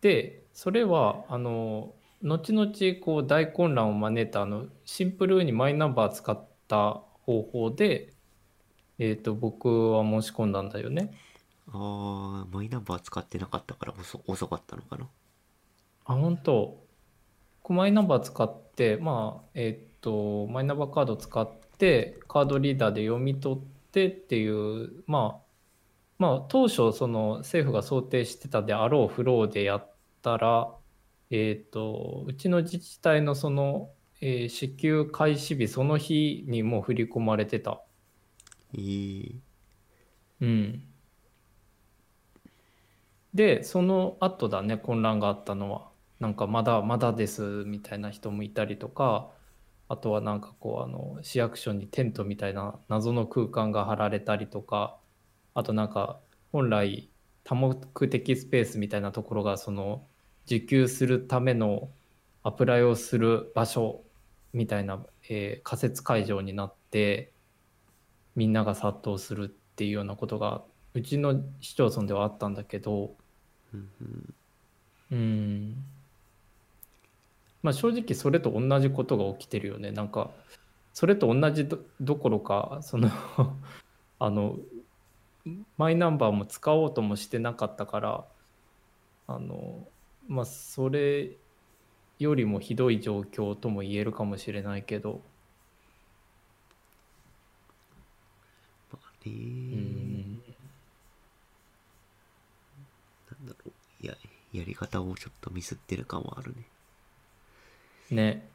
[0.00, 8.12] でそれはあの後々こう大混乱を招いたあのシンプルにマイナンバー使った方法で、
[8.98, 11.14] えー、と僕は申し込んだんだよね。
[11.68, 15.06] あーマイナンバー使ってなかったから遅遅かったのかな？
[16.06, 16.82] あ本当
[17.62, 25.46] こうマイナンバー使ってまあえっ、とマイナンバーカード使ってカードリーダーで読み取ってっていうまあ
[26.18, 30.74] まあ当初その政府が想定してたであろうフローでやったら
[31.30, 37.82] えっ、とうちの自治体のその、えー支給開始日その日にもう振り込まれてた。
[38.74, 39.40] えー、
[40.40, 40.84] うん。
[43.34, 45.90] で、その後だね、混乱があったのは。
[46.20, 49.30] なんかまだまだですみたいな人もいたりとか、
[49.88, 54.98] あとはなんかこう、あの、市役所にテントみたいな謎の空間が張られたりとか、
[55.54, 56.20] あとなんか
[56.52, 57.08] 本来
[57.44, 60.06] 多目的スペースみたいなところがその
[60.46, 61.90] 受給するための
[62.42, 64.04] アプライをする場所
[64.52, 67.32] みたいな、えー仮設会場になって
[68.36, 70.62] みんなが殺到するっていうようなことが
[70.94, 73.16] うちの市町村ではあったんだけど
[75.10, 75.74] うん
[77.62, 79.90] まあ正直それと同じことが起きてるよね。
[79.90, 80.30] なんか
[80.92, 83.10] それと同じどどころかその
[84.18, 84.58] あの
[85.76, 88.24] マイナンバーも使おうともしてなかったから
[89.26, 89.86] あの
[90.28, 91.36] まあそれ
[92.18, 95.20] よりもひどい状況とも言えるかもしれないけど。
[98.92, 99.26] まあね。
[99.26, 100.42] うーん。
[103.30, 104.06] なんだろう。
[104.06, 104.16] や
[104.52, 106.64] やり方をちょっとミスってる感はあるね
[108.10, 108.46] ね。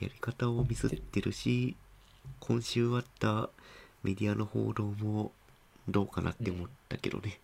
[0.00, 1.76] やり方をミスってるし
[2.38, 3.50] 今週あった
[4.02, 5.32] メディアの報道も
[5.88, 7.38] どうかなって思ったけどね、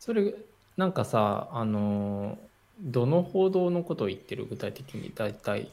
[0.00, 0.34] それ
[0.76, 2.38] なんかさあの
[2.80, 4.46] どの報道のことを言ってる？
[4.46, 5.70] 具体的に大体。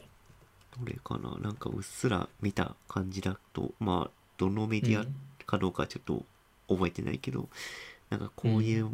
[0.78, 1.36] どれかな？
[1.38, 5.14] なんかうっすら見た感じだとまあどのメディアうん
[5.46, 6.22] かどうかはちょっと
[6.68, 7.48] 覚えてないけど、
[8.10, 8.90] なんかこういう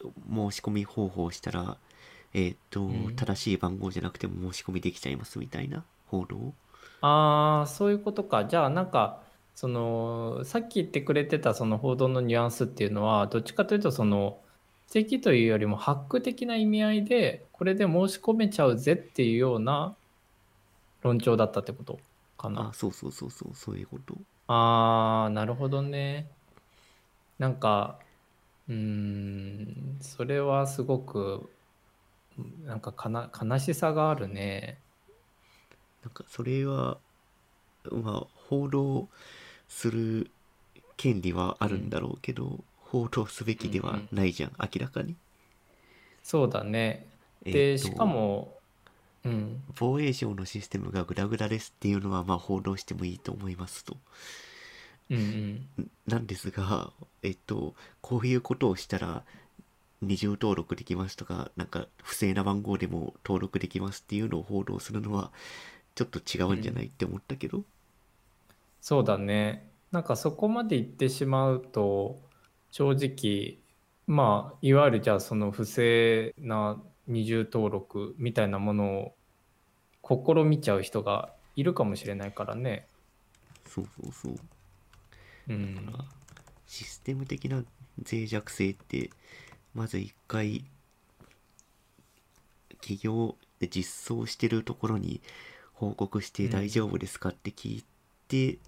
[0.00, 0.08] 申
[0.50, 1.76] し込み方法をしたら、
[2.36, 3.16] えーっと、ん。
[3.16, 6.52] 正しい番号じゃなくても申し込みできちゃいますみたいな報道
[7.00, 8.44] ああそういうことか。
[8.44, 9.22] じゃあなんか
[9.54, 14.38] そのさっき言ってくれてたその報道のニュアンスっていうのはどっちかというとその
[14.94, 19.96] 指摘というよりもハック的な意味合いでこれで申し込めちゃうぜっていうような
[21.02, 21.98] 論調だったってこと
[22.36, 22.68] かな。
[22.68, 24.14] あそうそうそうそうそういうこと。
[24.48, 26.28] ああ、なるほどね。
[27.38, 27.98] なんか、
[28.68, 31.50] うーん、それはすごく、
[32.64, 34.78] なんかかな悲しさがあるね。
[36.02, 36.98] なんかそれは
[37.90, 39.08] まあ報道
[39.68, 40.30] する
[40.96, 45.16] 権利はあるんだろうけど、報道すべきではないじゃん、明らかに。
[46.22, 47.06] そうだね。
[47.44, 48.54] えで、ーとしかも、
[49.24, 53.96] うん、防衛省のシステムがグダグダですっていうのはまあ報道してもいいと思いますと。
[55.10, 55.84] うんうん。
[55.84, 59.24] んなんですが、えっと、こういうことをしたら
[60.02, 65.32] 二重登録できますとか、なんか不正な番号でも登録できますっていうのを報道するのは
[65.94, 67.64] ちょっと違うんじゃないって思ったけど、
[68.80, 69.68] そうだね。
[69.90, 72.20] なんかそこまで言ってしまうと、
[72.70, 73.58] 正直、
[74.06, 79.12] まあ、いわゆるじゃあその不正な二重登録みたいなもの
[80.02, 82.86] を試みちゃう人がいるかもしれないからね。
[83.66, 84.36] そうそうそう。
[85.48, 85.92] うん。
[86.66, 87.64] システム的な
[88.10, 89.10] 脆弱性って
[89.76, 90.64] まず一回
[92.80, 95.20] 企業で実装してるところに
[95.74, 97.84] 報告して大丈夫ですかって聞い
[98.28, 98.58] て、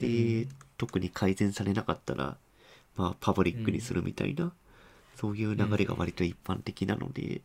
[0.00, 0.48] で、うん。
[0.76, 2.36] 特に改善されなかったら
[2.96, 4.52] まあパブリックにするみたいな、
[5.16, 7.40] そういう流れが割と一般的なので、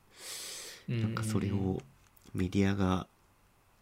[0.88, 1.82] なんかそれを
[2.34, 3.08] メディアが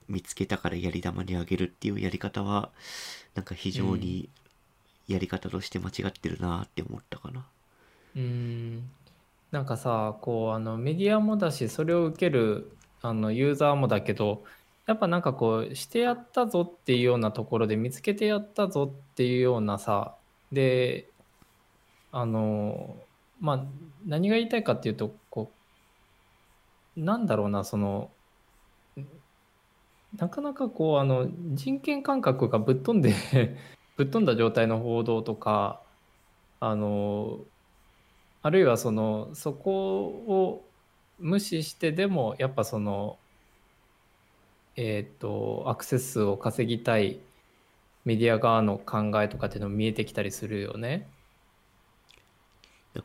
[0.09, 2.69] 見つけたからやり玉にあげるっていうやり方は
[3.35, 4.29] なんか非常に
[5.07, 7.45] やり方として間違ってるなって思ったかな。
[8.15, 8.89] うん。
[9.51, 14.43] なんかさこうあのメディアもだしそれを受けるあのユーザーもだけど
[14.87, 20.15] やっぱなんかこうしてやったぞっていうようなところで見つけてやったぞっていうようなさ
[20.51, 21.09] で
[22.11, 22.97] あの
[23.39, 23.65] まあ
[24.05, 25.51] 何が言いたいかっていうとこ
[26.97, 28.09] うなんだろうなその
[30.17, 33.13] なかなかこうあの人権感覚がぶっ飛んで
[33.97, 35.81] ぶっ飛んだ状態の報道とか
[36.59, 37.39] あの
[38.43, 40.65] あるいはそのそこを
[41.19, 43.17] 無視してでもやっぱその
[44.75, 47.19] えっ、とアクセス数を稼ぎたい
[48.05, 51.07] メディア側の考えとかっていうのも見えてきたりするよね。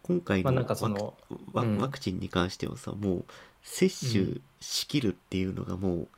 [0.03, 1.15] 今回のまあなんかその
[1.53, 3.25] ワクチンに関してはさもう
[3.63, 6.09] 接種しきるっていうのがもう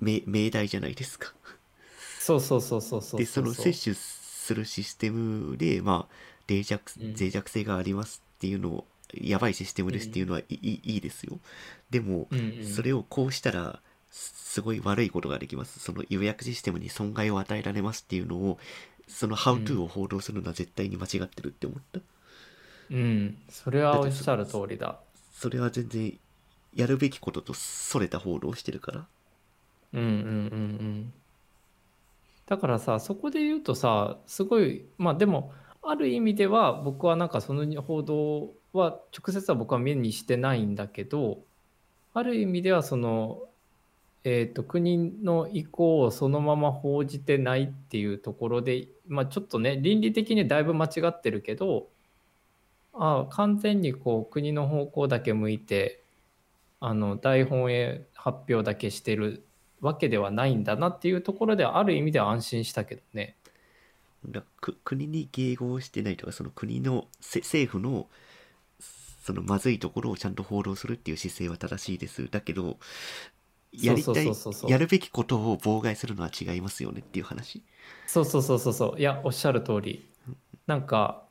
[0.00, 1.32] 命命題じゃないですか。
[2.18, 6.14] そうそうそうそうそうでその接種するシステムでまあ
[6.48, 11.38] 脆弱うん脆弱性がありますっていうのをやばいシステムですっていうのはいい,、いいですよ。
[11.90, 13.80] でもうんうんそれをこうしたら
[14.10, 15.78] すすごい悪いことができます。
[15.78, 18.58] その予約システムに損害を与えられますっていうのを
[19.08, 22.00] その How to を報道するのは絶対に間違ってるって思った。
[22.90, 24.98] うんそれはおっしゃる通りだ。
[25.34, 26.18] それは全然
[26.74, 29.06] やるべきこととそれた報道をしてるから。
[29.92, 30.16] うんうんうんう
[30.82, 31.12] ん。
[32.46, 35.52] だからさそこで言うとさすごいまあでも
[35.82, 41.38] ある意味では僕はなんかその報道は直接は僕は目にしてないんだけど
[42.12, 43.42] ある意味ではその、
[44.24, 51.88] えー、と国の意向をそのまま報じてないっていうところで、まあ、ちょっとね倫理的にだいぶ間違ってるけど
[52.92, 56.02] ああ完全にこう国の方向だけ向いて
[56.80, 59.46] あの大本営発表だけしてる
[59.80, 63.36] わけではないんだなっていうところである意味では安心したけどね。
[64.26, 68.06] だく国に迎合してないとかその国のせ政府の
[69.22, 72.28] そのまずいところをちゃんと報道するっていう姿勢は正しいです。
[72.30, 72.78] だけど
[73.72, 74.30] やりたい
[74.68, 77.62] やるべきことを妨害するのは違いますよねっていう話？
[78.06, 79.00] そうそうそうそうそう。
[79.00, 80.06] いやおっしゃる通り。
[80.66, 81.22] なんか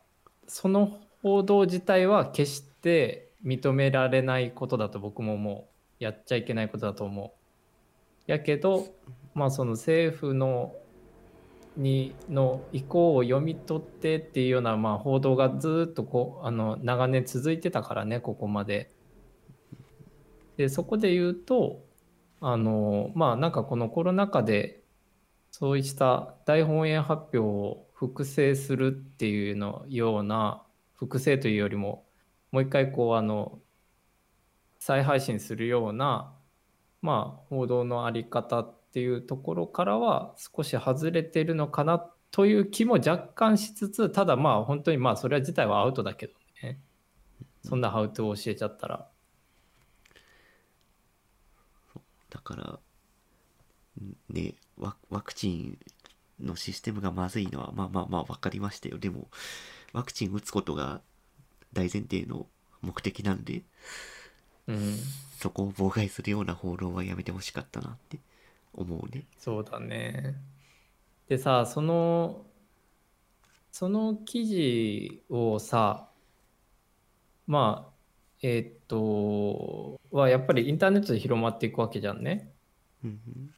[0.48, 5.68] その報道自体は決して認められないことだと僕も思
[6.00, 6.04] う。
[6.04, 7.34] やっちゃいけないことだと思
[8.28, 8.32] う。
[8.32, 8.88] やけど
[9.34, 10.74] まあその政府の
[11.78, 18.92] にの意向を読み取ってっていうようなまあ報道がずっとこうあの長年続いてたからねここまで。
[20.58, 21.86] でそこで言うと
[22.42, 24.84] あのまあなんかこのコロナ禍で
[25.52, 30.64] そうした大本営発表を複製するっていうのような
[30.96, 32.06] 複製というよりも
[32.52, 33.60] もう一回こうあの
[34.80, 36.34] 再配信するような
[37.02, 46.34] まあ報道のあり方っていうところからは少し外れてるのかなという気も若干しつつただまあ本当にまあそれは自体はアウトだけど
[46.64, 46.80] ね。
[47.64, 49.08] そんなハウトを教えちゃったら。
[52.30, 52.64] だから
[54.04, 55.78] んねワワクチン
[56.40, 58.98] のシステムがまずいのはまあまあまあ分かりましたよ。
[58.98, 59.28] でも
[59.94, 61.02] ワクチン打つことが
[61.74, 62.48] 大前提の
[62.82, 63.64] 目的なんで
[64.68, 64.98] うん。
[65.40, 68.20] そこを妨害するような報道はやめてほしかったなって
[68.74, 70.36] 思うねそうだね。
[71.28, 72.46] でさ、その、
[73.72, 76.10] その記事をさ、
[77.46, 77.94] まあ、
[78.42, 82.52] えーっと、はやっぱりインターネットで広まっていくわけじゃんね。
[83.04, 83.54] うんうん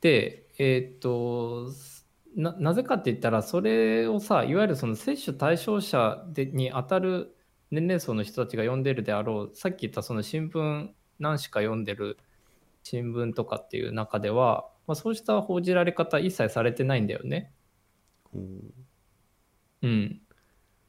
[0.00, 1.72] で、えーっと、
[2.36, 7.36] な、なぜかって言ったら、それをさ、いわゆるその接種対象者でに当たる
[7.70, 12.18] 年齢層の人たちが読んでるであろう、さっき言ったその新聞何紙か読んでる
[12.88, 17.52] 新聞とかっていう中では、まあ、そうした報じられ方一切されてないんだよね。
[19.82, 20.20] うん。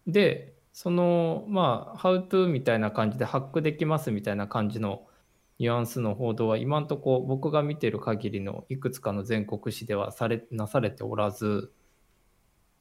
[0.07, 5.07] で、その、まあ、How to みたいな感じでハックできますみたいな感じの
[5.59, 11.73] ニュアンスの報道は今んとこ僕が見てる限りのいくつかの全国紙ではされなされておらず、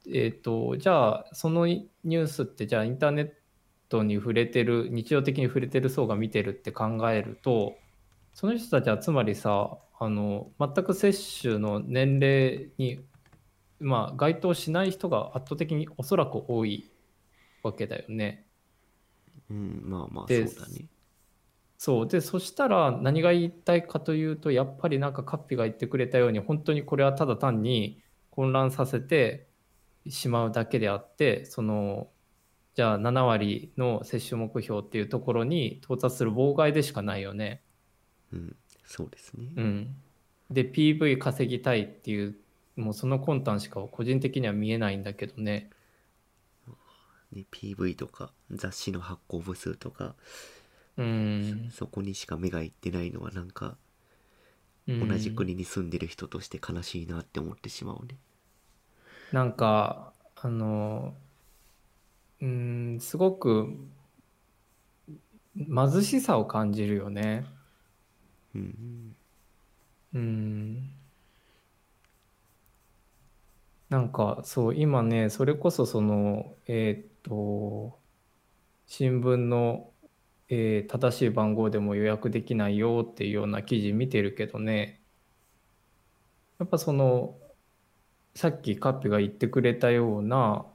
[0.09, 3.31] えっ、と、じゃあそのニュースってじゃあインターネッ
[3.89, 7.75] トに触れてる、日常的に触れてる層が見てるって考えると、
[8.39, 12.99] その人たちはつまりさ、あの、全く接種の年齢に
[13.79, 16.89] まあ、該当しない人が圧倒的におそらく多い
[17.63, 18.45] わけだよね。
[19.49, 20.85] うんまあまあそうでだね
[21.77, 29.47] そうでそしたら何が言いたいかというとやっぱりなんかカッピが言ってくれたように本当にこれはただ単に混乱させて
[30.07, 32.09] しまうだけであってその
[32.75, 37.63] じゃあ7割の接種目標っていうところに到達する妨害でしかないよね。
[38.33, 38.55] うん。
[38.85, 39.49] そうですね。
[39.55, 39.95] うん、
[40.49, 42.35] で PV 稼ぎたいっていう
[42.75, 45.69] もうその魂胆しか個人的には見えないんだけどね。
[47.31, 50.15] ね PV とか雑誌の発行部数とか
[50.97, 53.77] うん、そこにしか目がいってないのはなんか
[54.87, 55.07] うん。
[55.07, 58.17] 同じ国に住んでる人として悲しいなって思ってしまうね。
[59.31, 61.13] なんかあの
[62.41, 63.77] うんすごく
[65.55, 67.45] 貧しさを感じるよね。
[68.55, 69.15] うん。
[70.13, 70.89] うん
[73.89, 77.97] なんかそう今ねそれこそそのえーっと
[78.87, 79.91] 新聞の、
[80.49, 85.01] えー正しい番号でも予約できないよっていうような記事見てるけどね。
[86.59, 87.35] やっぱその
[88.35, 90.65] さっきカッピが言ってくれたような、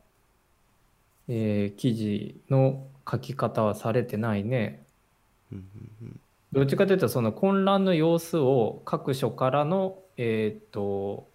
[1.29, 4.87] えー記事の書き方はされてないね。
[5.53, 6.21] うん。
[6.55, 11.29] どっちかというとその混乱の様子を各所からのえーっと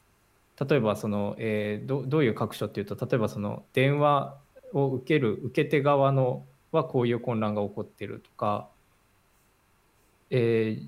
[0.59, 4.37] 例えばその、えーどどういう各所っていうと例えばその電話
[4.73, 8.69] を受ける受け手側のはこういう混乱が起こってるとか、
[10.29, 10.87] えー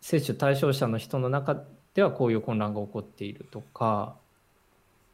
[0.00, 4.16] 接種対象者の人の中ではこういう混乱が起こっているとか、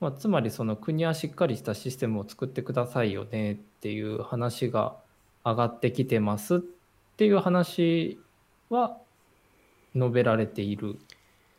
[0.01, 4.97] まあ、つまりその国はしっかりしたシステムを作ってくださいよねっていう話が
[5.45, 6.57] 上がってきてます。
[6.57, 6.80] って
[7.27, 8.21] いう話
[8.69, 8.99] は
[9.95, 10.99] 述べられている。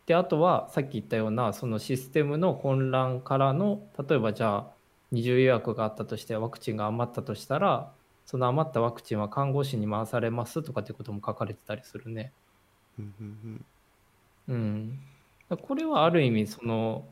[0.05, 4.67] であとはさっき言ったようなそのシステムの混乱からの例えばじゃあ
[5.11, 7.91] 二重予約があったとしてワクチンが余ったとしたら
[8.25, 12.31] その余ったワクチンは看護師に回されますとかっていうことも書かれてたりするね。
[14.47, 14.99] うん
[15.49, 17.05] これはある意味その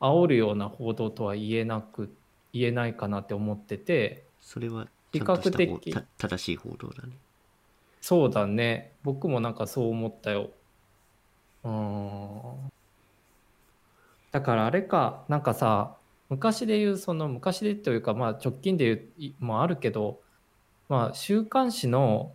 [0.00, 2.12] 煽るような報道とは言えなく
[2.52, 7.16] 言えないかなって思っててそれは比較方的た正しい報道だね。
[8.06, 10.50] そうだね僕もなんかそう思ったよ。
[11.64, 12.70] うん
[14.30, 15.96] だからあれかなんかさ
[16.28, 20.20] 昔で言うその昔でというかまあ直近で言ういもあるけど
[20.88, 22.32] まあ週刊誌の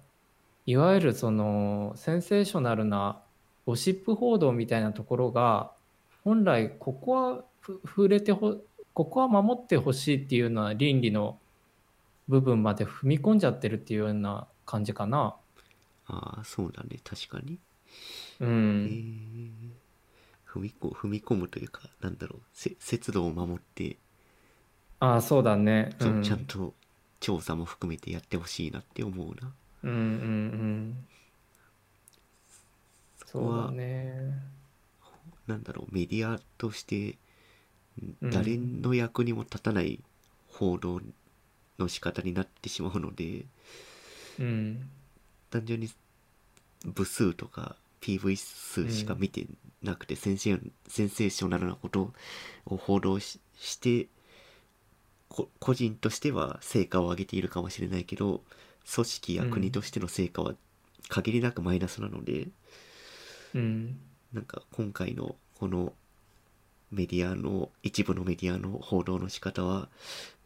[0.65, 3.22] いわゆるそのセンセーショナルな
[3.65, 5.72] ゴシップ報道みたいなところが
[6.26, 8.57] 本来ここはふ触れてほ
[8.93, 11.39] ここは守ってほしいっていうような倫理の
[12.27, 15.38] 部分まで踏み込んじゃってるっていうような感じかな。
[16.06, 16.99] ああ、そうだね。
[17.03, 17.60] 確かに。
[18.40, 18.45] う
[18.84, 19.72] えん、ー
[20.48, 23.98] 踏みこ踏み込むというか、なんだろう、せ節度を守って、
[24.99, 25.95] ああそうだね。
[25.99, 26.73] そううん、ちゃんと
[27.22, 29.53] 調査も含めてやってほしいなって思うな。
[29.84, 29.98] うんうんう
[30.98, 31.07] ん。
[33.26, 34.34] そはだね。
[35.48, 37.18] なんだろう、メディアとして、
[38.22, 39.99] うん誰の役にも立たない
[40.48, 41.02] 報道
[41.80, 43.45] の仕方になってしまうので、
[44.40, 44.90] うん
[45.52, 45.90] 単純に
[46.86, 49.45] 部数とか PV 数しか見て
[49.84, 52.14] なくて、センセセンセーショナルなこと
[52.65, 54.07] を報道しして
[55.30, 58.41] こ個人としては成果を上げているかもしれないけど
[58.91, 60.56] 組織や国としての成果は
[61.10, 62.48] 限りなくマイナスなので、
[63.53, 63.99] うん。
[64.34, 65.94] なんか今回のこの
[66.91, 69.90] メディアの一部のメディアの報道の仕方は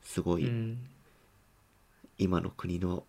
[0.04, 0.78] すごいうん。
[2.18, 3.04] 今の国の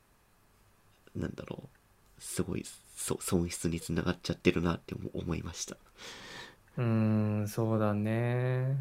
[1.14, 1.75] なんだろう
[2.18, 2.64] すごい
[2.96, 5.76] そ損失につながっちゃってるなって思思いました
[6.78, 6.84] うー
[7.42, 8.76] んそうだね。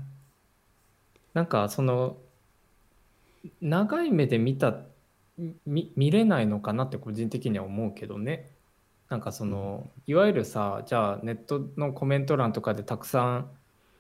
[1.34, 2.18] なんかその
[3.62, 4.76] 長い目で見た
[5.66, 8.52] み見れないのかなって個人的には思うけどね。
[9.10, 13.50] なんかそのいわゆるさじゃあネットのコメント欄とかでたくさん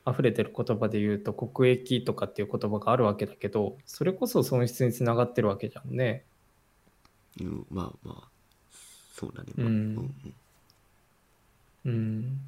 [0.09, 6.23] 溢れてる言葉で言うと国益とかっていう言葉があるわけだけどそれこそ損失につながってるわけじゃんね。
[7.39, 8.34] うんまあまあ
[9.15, 9.75] そうだね、まあ、うん。
[11.83, 11.91] うん。
[11.91, 12.39] うん。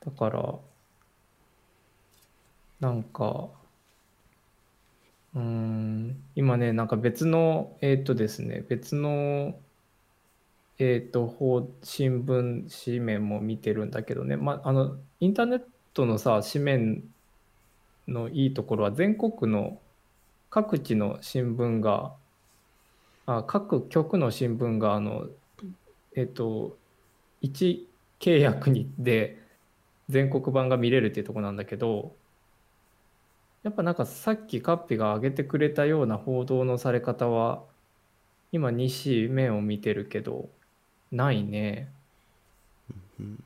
[0.00, 0.60] だから、
[2.78, 3.50] なんか、
[5.34, 9.60] うーん、今ね、なんか別の、えっとですね、別の、
[10.78, 15.62] えっと、報新聞紙面も見てるんだけどね、まあ、あの、インターネッ
[15.92, 17.04] トのさ、紙面
[18.08, 19.82] のいいところは、全国の
[20.50, 22.18] 各地の新聞が、
[23.26, 25.28] あ各局の新聞が、あの、
[26.14, 26.76] えっと、
[27.42, 27.86] 1
[28.20, 29.38] 契約にで
[30.08, 32.14] 全国版が見れるっていうところなんだけど
[33.62, 37.62] やっぱなんかさっきカッピが挙げてくれたような報道のされ方は
[38.52, 40.48] 今西面を見てるけど
[41.10, 41.90] ないね。
[43.18, 43.44] うん。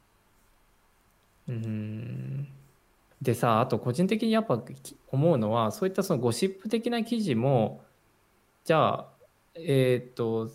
[1.49, 2.49] うん。
[3.23, 7.85] でさあと個人的にやっぱき思うのはそういったそのゴシップ的な記事も
[8.65, 9.18] じゃあ
[9.59, 10.51] えっと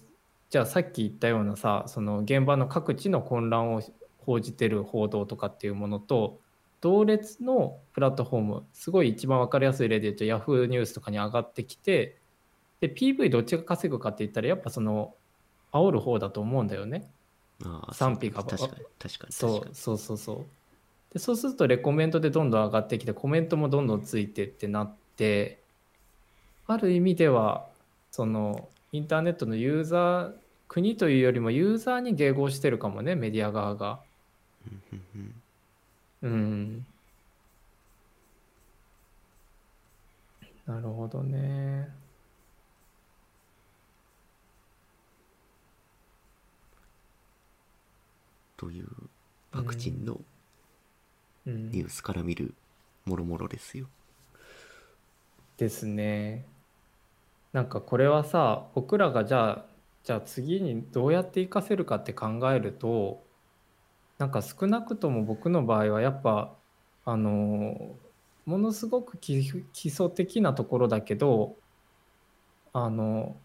[0.49, 3.81] じゃあさっき言ったようなさその現場の各地の混乱を
[4.19, 6.39] 報じてる報道とかっていうものと
[6.81, 12.17] 同列のプラットフォームすごい一番分かりやすい例で言うと Yahoo ニュースとかに上がってきて
[12.81, 15.15] で PV どっちが稼ぐかって言ったらやっぱその
[15.71, 17.09] 煽る方だと思うんだよね。
[17.93, 18.41] 賛否が。
[18.41, 18.85] そう確かに。
[18.99, 19.33] 確かに。
[19.33, 20.45] そ確かにうそうそうそう。
[21.13, 25.61] でそうするとレコメントでどんどん上がってきてコメントもどんどんついてってなって
[26.67, 27.67] ある意味では
[28.11, 30.33] そのインターネットのユーザー
[30.67, 33.99] 国というよりもユーザーに迎合してるかもねメディア側が。
[36.21, 36.85] うん。
[40.67, 41.89] なるほどね。
[48.57, 48.87] という
[49.51, 50.21] ワクチンの
[51.45, 52.53] ニュースから見る
[53.05, 53.85] もろもろですよ。
[53.85, 54.37] うんうん、
[55.57, 56.45] ですね。
[57.53, 59.65] なんかこれはさ僕らがじゃあ
[60.03, 63.23] じゃあ次にどうやって活かせるかって考えると
[64.17, 66.57] なんか少なくとも僕の場合はやっぱ
[67.05, 67.95] あの
[68.45, 69.37] ものすごく基
[69.85, 71.55] 礎的なところだけど
[72.73, 73.35] あの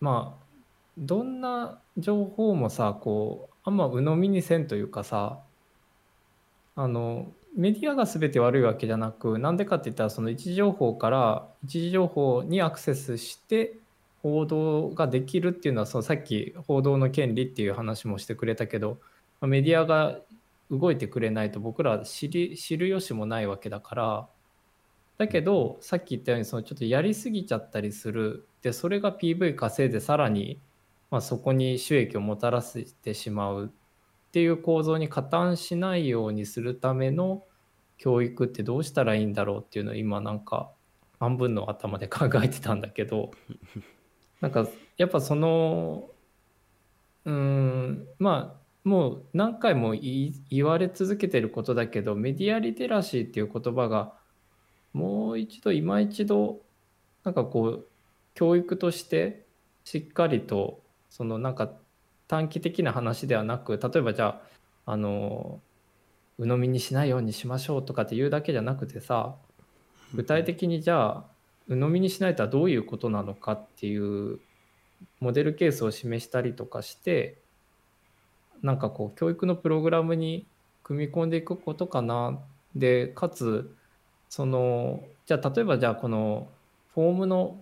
[0.00, 0.44] まあ
[0.96, 5.40] どんな情報もさこうあんま鵜呑みにせんというかさ
[6.76, 13.74] あのメディアが全て悪いわけじゃなくなんでかって言ったらその一時情報から一時情報にアクセスして
[14.22, 18.98] 報道ができるっていうのはそのさっき報道の権利っていう話もしてくれたけど
[19.40, 20.18] メディアが
[20.70, 24.28] 動いてくれないと僕ら知り知る由もないわけだから
[25.18, 28.46] だけどさっき言ったようにそのちょっとやりすぎちゃったりする。
[28.62, 30.60] でそれが PV 稼いでさらに、
[31.10, 33.72] まあ、そこに収益をもたらしてしまう。
[34.28, 37.44] っていう構造に加担しないようにするための
[37.96, 40.70] 教育ってどうしたらいいんだろうっていうのを今なんか
[41.18, 43.30] 半分の頭で考えてたんだけど
[44.40, 46.10] なんかやっぱその
[47.24, 54.14] うーんまあもう何回も言われ続けてることだけどメディアリテラシーっていう言葉が
[54.92, 56.60] もう一度今一度
[57.24, 57.88] なんかこう
[58.34, 59.44] 教育として
[59.84, 61.72] しっかりとそのなんか
[62.28, 64.40] 短期的な話ではなく例えばじゃ
[64.86, 65.60] ああの
[66.38, 69.34] 鵜呑みにしないようにしましょうとかっていうだけじゃなくてさ
[70.14, 71.24] 具体的にじゃあ
[71.68, 74.38] 鵜呑みにしないとはどういうことなのかっていう
[75.20, 77.38] モデルケースを示したりとかして
[78.62, 80.46] なんかこう教育のプログラムに
[80.82, 82.38] 組み込んでいくことかな。
[82.74, 83.74] でかつ
[84.28, 86.48] そのじゃあ例えばじゃあこの
[86.94, 87.58] フォームの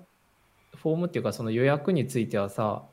[0.77, 2.85] フォームっていうかその予約についてはさ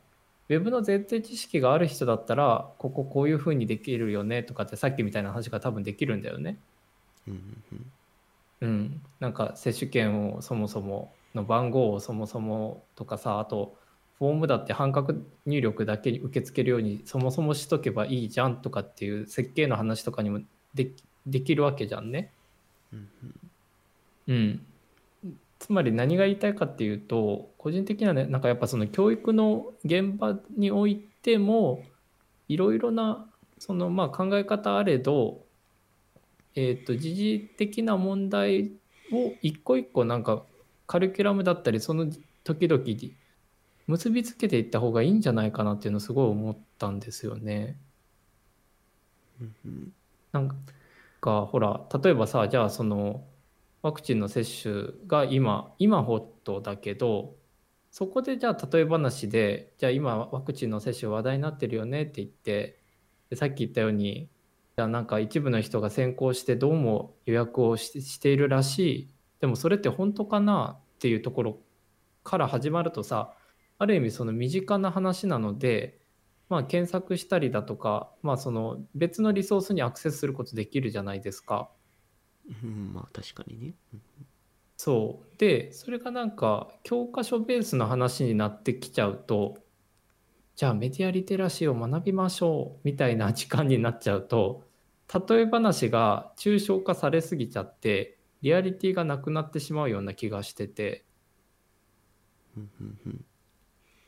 [0.49, 6.57] ウェブの前提知識がある人だったらこここういうふうにできるよねとかってさっきみたいな話が多分できるんだよね。
[8.61, 13.76] うんなんか接種券をそもそもの番号をそもそもとかさあと
[14.20, 15.15] フォームだって半角
[15.45, 20.40] 入力だけに受け付けるようにそもそもしとけばいいじゃんとかっていう設計の話とかにも
[20.74, 22.32] できできるわけじゃんね。
[22.91, 23.10] うん
[24.28, 24.65] うん、
[25.64, 31.84] つまり何が言いたいかっていうと個人的にはねなんかやっぱその教育の現場においても
[32.49, 33.26] いろいろな
[33.60, 35.45] そのまあ考え方あれど、
[36.56, 38.72] えー、と時事的な問題
[39.14, 40.44] を一個一個なんか
[40.85, 42.07] カリキュラムだったりその
[42.44, 43.15] 時々に
[43.88, 47.77] 結びつけていった方がいいんじゃないかなっていうのをすごい思ったんですよね。
[50.34, 50.49] なん
[51.22, 53.23] かほら例えばさじゃあその
[53.84, 57.36] ワクチンの接種が今今ホットだけど
[57.92, 62.80] そこでじゃあ例え話でじゃあ今ワクチンの接種話題になってるよねって言って
[63.30, 64.30] でさっき言ったように
[64.76, 69.10] じゃあなんか一部の人が先行してどうも予約をしているらしい
[69.42, 71.60] でもそれって本当かなっていうところ
[72.24, 73.36] から始まるとさ
[73.78, 76.00] ある意味その身近な話なので
[76.54, 81.72] まあ、検索したりだとか、まあ、その別のリソースにアクセスすることできるじゃないですか。
[82.49, 83.74] うんまあ確かにね。
[83.94, 84.02] うん
[84.76, 89.60] そうでそれがなんか教科書ベースの話になってきちゃうと
[90.57, 94.64] じゃあメディアリテラシーを学びましょうみたいな時間になっちゃうと
[95.30, 101.06] 例え話が抽象化されすぎちゃってリアリティがなくなってしまうような気がしてて。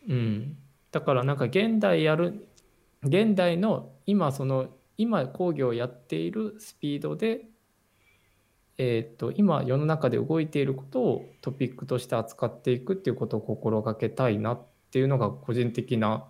[0.07, 0.57] うん、
[0.91, 2.48] だからなんか現代やる
[3.02, 4.68] 現代の今その
[4.98, 7.45] 今工業をやっているスピードで、
[8.78, 14.62] えー、と今世の中で動いていることをトピックとして扱っていくっていうことを心がけたいなっ
[14.92, 16.26] ていうのが個人的な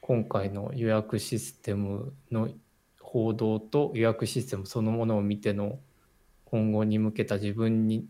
[0.00, 2.48] 今回の予約システムの
[3.00, 5.78] 報道と予約システムそのものを見ての
[6.46, 8.06] 今後に向けた自分に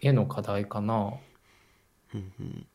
[0.00, 1.14] への課題かな。
[2.14, 2.66] うんうん。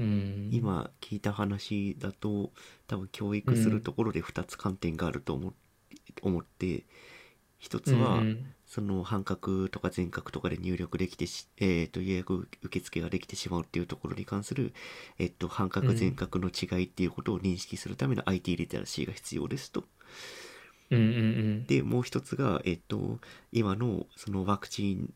[0.00, 2.52] うん、今聞いた話だと
[2.86, 5.52] 多分教育するところで2つ観点があると思,、
[6.22, 6.84] 思って
[7.58, 14.74] 一つは、うんうんその半角とか全角とかで入力できてし、えー、と予約受付ができてしまうっていうところに関する、
[15.18, 19.84] えっと半角うん全角の違いっていうことを認識するための IT リテラシーが必要ですと。
[20.90, 23.18] うんうんうんでもう一つが、えっと
[23.52, 25.14] 今のそのワクチン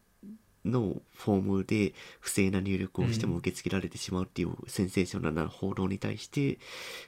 [0.65, 6.59] のフォームで不正な入力をしても受け付けられてしまうっていうセンセーショナルな報道に対して、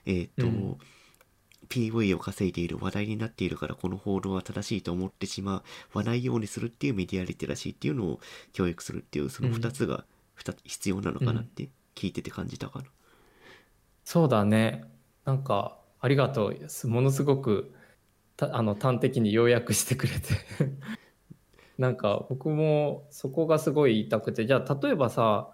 [0.05, 0.79] えっと、うん
[1.69, 5.63] PV を稼いでいる話題になっているからこの報道は正しいと思ってしま
[5.93, 8.21] わないようにするっていうメディアリテラシーっていうのを
[8.53, 10.05] 教育するっていうその2つが
[10.35, 12.85] 二つ必要なのかなって聞いてて感じたかな。
[14.05, 14.85] そうだね。
[15.25, 16.69] なんか、ありがとう。
[16.69, 17.73] すものすごく
[18.37, 20.19] たあの端的に要約してくれて
[21.79, 25.51] なんか僕もそこがすごい言いたくてじゃあ例えばさ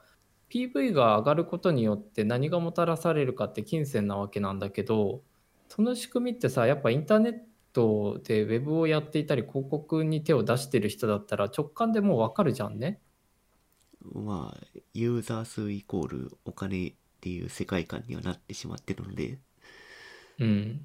[0.51, 5.23] PV が上がることによって何がもたらされるかって金銭なわけなんだけど
[5.71, 7.35] その仕組みってさやっぱインターネッ
[7.73, 13.01] トでウェブをやっていたり広告に手を出してる人だったら直感でもう分かるじゃんね。
[14.13, 19.39] まあユーザー数イコールお金っていう世界観にはなってしまってるので
[20.39, 20.81] うん。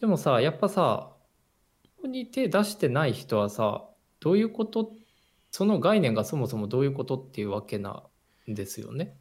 [0.00, 1.12] でもさやっぱさ
[1.96, 3.84] ここに手出してない人はさ
[4.18, 4.92] どういうこと？
[5.52, 8.02] その概念がそもそもどういうことっていうわけな
[8.48, 9.16] んですよね。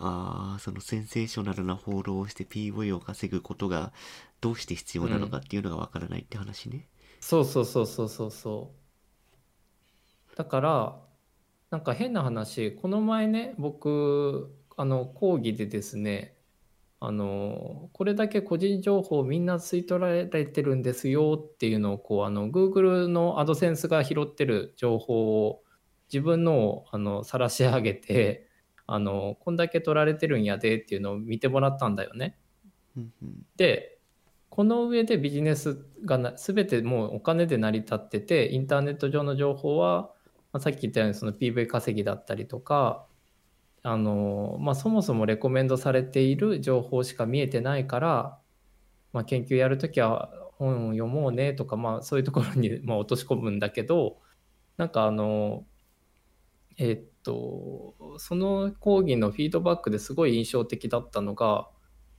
[0.00, 3.92] あそのセンセーショナルな報道をして PV を稼ぐことが
[4.40, 6.88] どうして必要なのかっていうのがわからないって話ね、
[7.20, 8.72] そうそうそうそうそうそ
[10.32, 10.36] う。
[10.36, 10.96] だから
[11.70, 16.34] なんか変な話この前ね僕あの講義でですね
[16.98, 25.62] あのこれだけ個人情報みんな吸い取られてるんですよっていうのをこうあの Google の AdSense が拾ってる情報を
[26.12, 28.49] 自分のをあの晒し上げて
[28.92, 32.36] あのこんだけ取られてるんやでっていうのを見てもらったんだよね。
[33.56, 33.98] で
[34.48, 40.10] この上でビジネスがな全てもうお金で成り立っててインターネット上の情報は、
[40.52, 43.06] まあ、さっき言ったようにその PV 稼ぎだったりとか
[43.84, 48.38] あの、まあ、そもそもレコメンドされている情報しか見えてないから、
[49.12, 54.18] まあ、研究やるときは本を読もうねとか、まあ、そういうところにまあ落とし込むんだけど
[54.78, 55.64] なんかあの
[56.76, 61.68] えっとその講義のフィードバックですごい印象的だったのが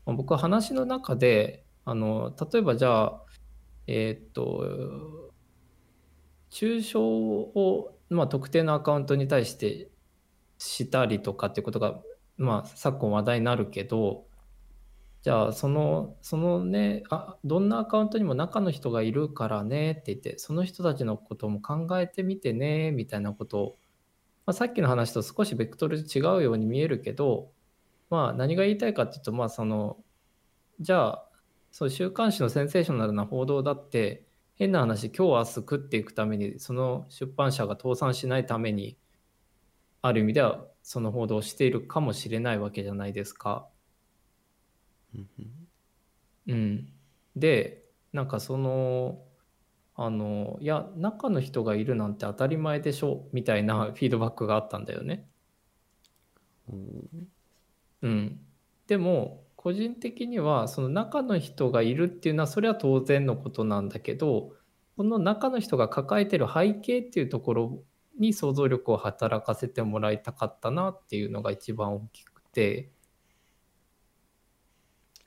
[0.05, 3.21] ま僕は話の中であの例えばじゃあ
[3.87, 5.31] えーっと
[6.51, 9.89] 中傷を、まあ、特定のアカウントに対して
[10.57, 12.01] したりとかっていうことが、
[12.37, 14.25] まあ、昨今話題になるけど
[15.23, 23.77] じゃあそのそのねあどんなアカウントにも中の人がいるからねって言ってその人たちのことも考えてみてねみたいなことを、
[24.51, 27.53] まあ、さっきの話と少しベクトル違うように見えるけど
[28.09, 30.03] まあ何が言いたいかっていうとまあその
[30.81, 31.29] じゃあ
[31.71, 34.25] そう週刊誌のセンセーショナルな報道だって
[34.55, 38.97] 変な話今日明日食っていくためにその出版社が倒産しないために
[40.01, 43.69] ある意味ではその報道をしているかもしれないわけじゃないですか。
[46.47, 46.89] うん
[47.37, 49.23] でなんかその
[50.03, 55.27] あのいや中の人がいるなんて当たり前でしょみたいなフィードバックがあったんだよね。
[56.67, 56.77] おー
[58.01, 58.39] うん、
[58.87, 64.53] でも個人的にはその中の人がいるっていうのはそれは当然のことなんだけど
[64.97, 67.83] この中の人が抱えてる背景っていうところ
[68.19, 72.89] に想像力を働かせてもらいたかったなっていうのが一番大きくて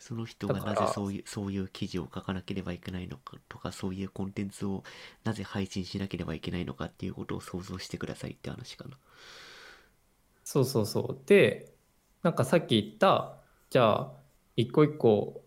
[0.06, 4.84] その人がなぜそういうそういう記事を書かなければいけないのかとかそういうコンテンツを
[5.24, 8.98] なぜ配信しなければいけないのかっていうことを想像してくださいって話かな。
[10.44, 11.72] そうそうそうで
[12.22, 13.38] なんかさっき言った
[13.70, 14.12] じゃあ
[14.56, 15.42] 一個一個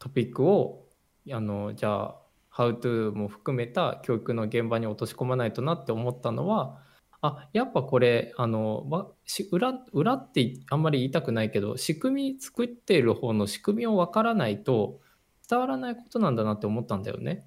[0.00, 0.88] トピックを
[1.30, 2.16] あのじゃあ
[2.52, 6.82] 「How to」も含めた教育の現場に落とし込まないとなって思ったのは
[7.22, 9.14] あやっぱこれあの
[9.50, 15.00] 裏裏ってあんまり言いたくないけど仕組み作っている方の仕組みをわからないと
[15.48, 17.46] 伝わらないことなんだなって思ったんだよね。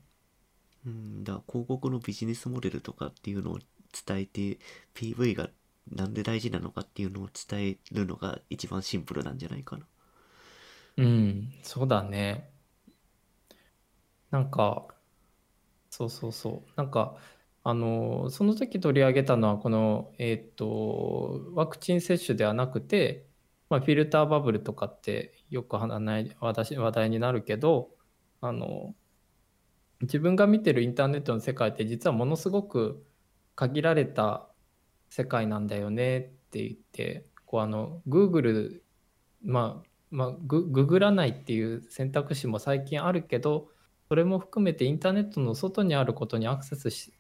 [0.86, 3.60] うん、だ広告のビジネスモデルとかっていうのを
[4.06, 4.60] 伝えて
[4.96, 5.50] PV が
[5.92, 9.86] なんで大事なのかっていうのを伝えるのが一番シンプルなんじゃないかな。
[10.98, 12.50] うん、そうだね。
[14.32, 14.88] なんか、
[15.90, 16.72] そうそうそう。
[16.76, 17.18] なんか、
[17.64, 23.28] あの、その時取り上げたのは、この、えーと、ワクチン接種ではなくて、
[23.70, 27.92] まあ、フィルターバブルとかってよく話題になるけど、
[28.42, 28.96] あの、
[30.02, 33.06] 自分が見てるインターネットの世界って実はものすごく
[33.56, 34.50] 限られた
[35.10, 36.22] 世界なんだよねっ
[36.52, 38.82] て言って、こうあの、Google、
[39.42, 43.70] まあ、まあ、グググらないっていう選択肢も最近あるけど
[44.10, 47.12] それも含めてインターネットの外にあることにアクセスし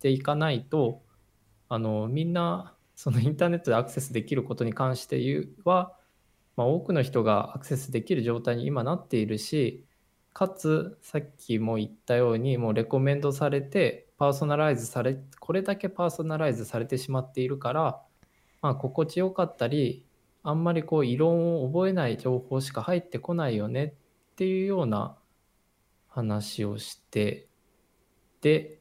[0.00, 1.02] ていかないと
[1.68, 5.96] あのみんなそのインターネットでアクセスできることに関しては、
[6.56, 9.86] まあ、多くの人がアクセスできる状態に今なっているし
[10.32, 18.02] かつさっきも言ったようにもうレコメンドされてパーソナライズされこれだけパーソナライズされてしまっているから、
[18.62, 20.04] まあ、心地よかったり
[20.42, 25.16] あんまりこう異論を覚えない情報しか入ってこないよねっていうような
[26.08, 27.46] 話をして
[28.40, 28.79] で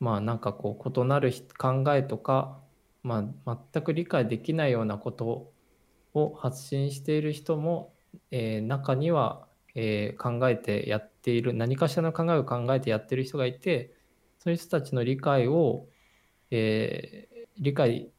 [0.00, 2.62] まあなんかこう異なる考えとか、
[3.02, 5.52] まあ、全く理解できないようなこと
[6.14, 7.94] を発信している人も、
[8.30, 13.94] えー中には、えー考えてやっている何かしらの考えを考えてやってる人がいて
[14.38, 15.88] そういう人たちの理解を、
[16.50, 18.12] えー理解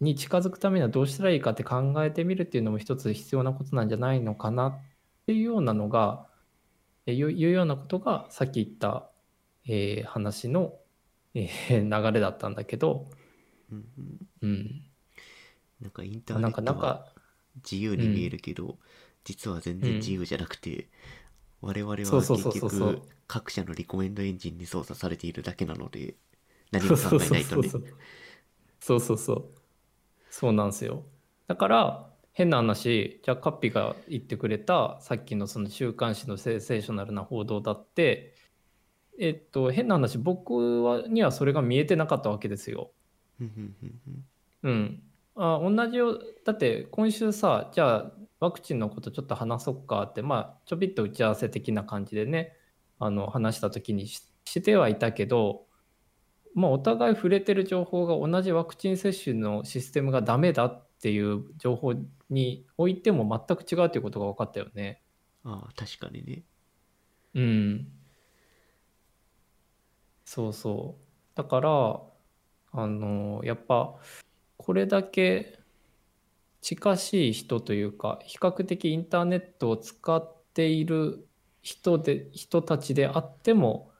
[0.00, 4.80] に近づくためにはどうしたらいいかって考えてみるっていうのも一つ必要なことなんじゃないのかなっ
[5.26, 6.28] ていうようなのが、
[7.06, 9.10] えいうようなことがさっき言った、
[9.66, 10.81] えー話の、
[11.34, 13.10] えー流れだったんだけど、
[13.70, 14.28] うんうん。
[14.42, 14.82] うん、
[15.80, 17.04] なんかインターネットは
[17.56, 18.78] 自由に見えるけど、
[19.24, 20.88] 実は全然自由じゃなくて、
[21.62, 26.16] 我々は結局各社のリコメンドエンジンに操作されているだけなので
[26.72, 27.74] 何も考えないとね。
[27.74, 27.82] そう
[28.80, 29.54] そうそうそう。
[30.30, 31.04] そうなんですよ。
[31.48, 38.34] だから変な話じゃあカッピが言ってくれたさっきのその週刊誌のセンセーショナルな報道だって
[39.18, 42.92] えっと変な話僕はにはそれが見えてなかったわけですよ。
[44.62, 45.02] うん
[45.34, 52.56] あ同じよだって今週さじゃあワクチンのことちょっと話そうかってまあちょびっと打ち合わせ的な感じでね
[52.98, 55.66] あの話した時にししてはいたけど、
[56.54, 61.94] まあ、お互い触れてる情報が同じワクチン接種のシステムがダメだっていう情報
[62.28, 65.02] においても全く違うということが分かったよね。
[65.44, 66.42] ああ確かにね
[67.34, 67.88] うん。
[70.34, 71.36] そうそう。
[71.36, 72.00] だから、
[72.72, 73.96] あの、やっぱ、
[74.56, 75.58] これだけ
[76.62, 81.28] 近しい人というか、比較的インターネットを使っている
[81.60, 83.90] 人で、人たちであっても、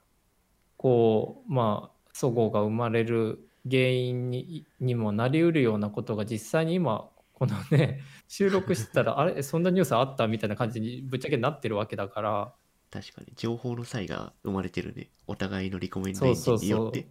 [0.78, 10.28] こう、まあ、齟齬が生まれる原因ににもなりうるようなことが実際に今、このね、収録してたら、あれ、そんなニュースあった？
[10.28, 12.54] みたいな感じにぶっちゃけなってるわけだから、
[12.92, 17.06] 確かに情報の差異が生まれてるねお互いのリコメンドエンジンによって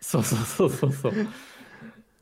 [0.00, 1.12] そうそうそうそうそう。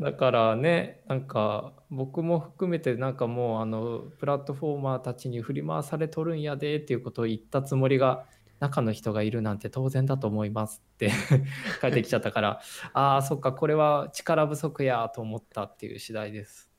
[0.00, 8.24] だからね、なんか僕も含めてなんかもうあのプラットフォーマーたちに振り回されとるんやでっていうことを言ったつもりが
[8.60, 11.10] 中の人がいるなんて当然だと思いますって
[11.80, 12.60] 帰ってきちゃったから、
[12.92, 16.70] ああ、そっか、これは力不足やと思ったっていう次第です。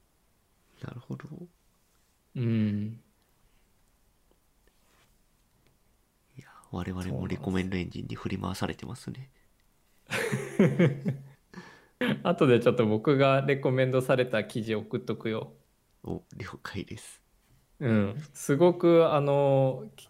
[0.82, 1.28] なるほど
[2.36, 3.02] うん。
[6.38, 9.30] いや我々もリコメンドエンジンに振り回されてますね。
[12.24, 15.54] 後でちょっと僕がレコメンドされた記事送っとくよ。
[16.04, 17.22] お了解です。
[17.80, 20.10] うん、すごくあのき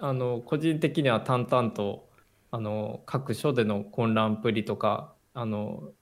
[0.00, 2.08] あの個人的には淡々と
[2.50, 5.92] あの各所での混乱っぷりとかあの、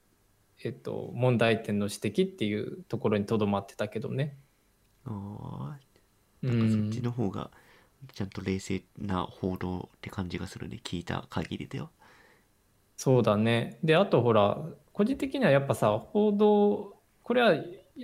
[0.65, 4.39] えっと、問題点の指摘っていうところにとどまってたけどね。
[5.05, 5.79] ああ
[6.43, 7.51] うなんかそっんちの方が
[8.13, 11.91] ちゃんと冷静な報道って感じがするね聞いた限りでは
[12.97, 13.79] そうだね。
[13.85, 14.59] であとほら
[14.93, 17.55] 個人的にはやっぱさ報道これは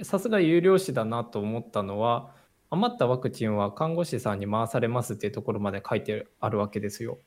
[0.03, 2.33] さすが有料紙だなと思ったのは
[2.71, 7.19] 余ったワクチンは看護師さんに回されますっていうところまで書いてあるわけですよ。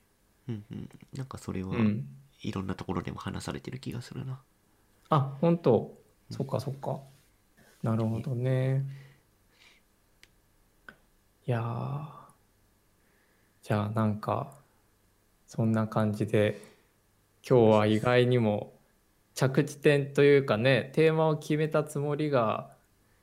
[0.47, 2.05] うんうんなんかそれはうん、
[2.41, 4.39] いろんなところでも話されてる気がするな
[5.09, 5.97] あ、本当。
[6.29, 6.99] そっかそっか。
[7.83, 8.85] なるほどね。
[11.45, 12.26] いやー
[13.67, 14.53] じゃあなんか
[15.45, 16.61] そんな感じで
[17.45, 18.71] 今日は意外にも
[19.33, 22.69] 着地点というかねテーマを決めたつもりが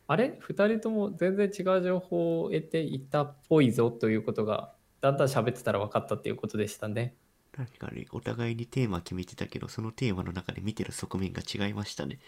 [0.06, 7.14] あれ？2人とも全然違う情報を得ていたっぽいぞということがだんだん喋ってたら分かったっていうことでしたね。
[7.56, 12.18] 確かにお互いにテーマ決めてたけどそのテーマの中で見てる側面が違いましたね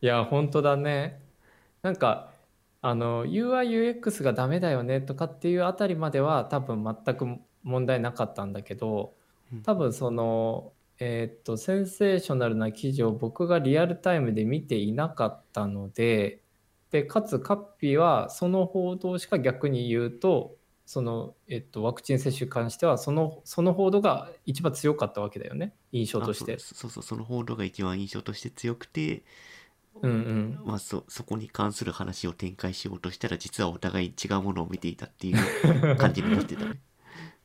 [0.00, 1.20] いや、本当だね。
[1.82, 2.32] なんか、
[2.82, 7.26] あの、UI、UX がダメだよねとかっていうあたりまでは多分全く
[7.62, 9.14] 問題なかったんだけど、
[9.62, 16.42] 多分その、えーっと、センセーショナルな記事を僕がリアルタイムで見ていなかったので、
[16.90, 26.58] で、かつカッピーはその報道しか逆に言うと、その、えっと、ワクチン接種に関してはその、その報道が一番強かったわけだよね、印象として。
[26.58, 29.22] そうそうその報道が一番印象として強くて
[30.00, 30.60] うんうん。
[30.64, 35.36] まあそそこに関する話を展開しようとしたら実はお互い違うものを見ていたっていう
[35.96, 36.80] 感じになってたね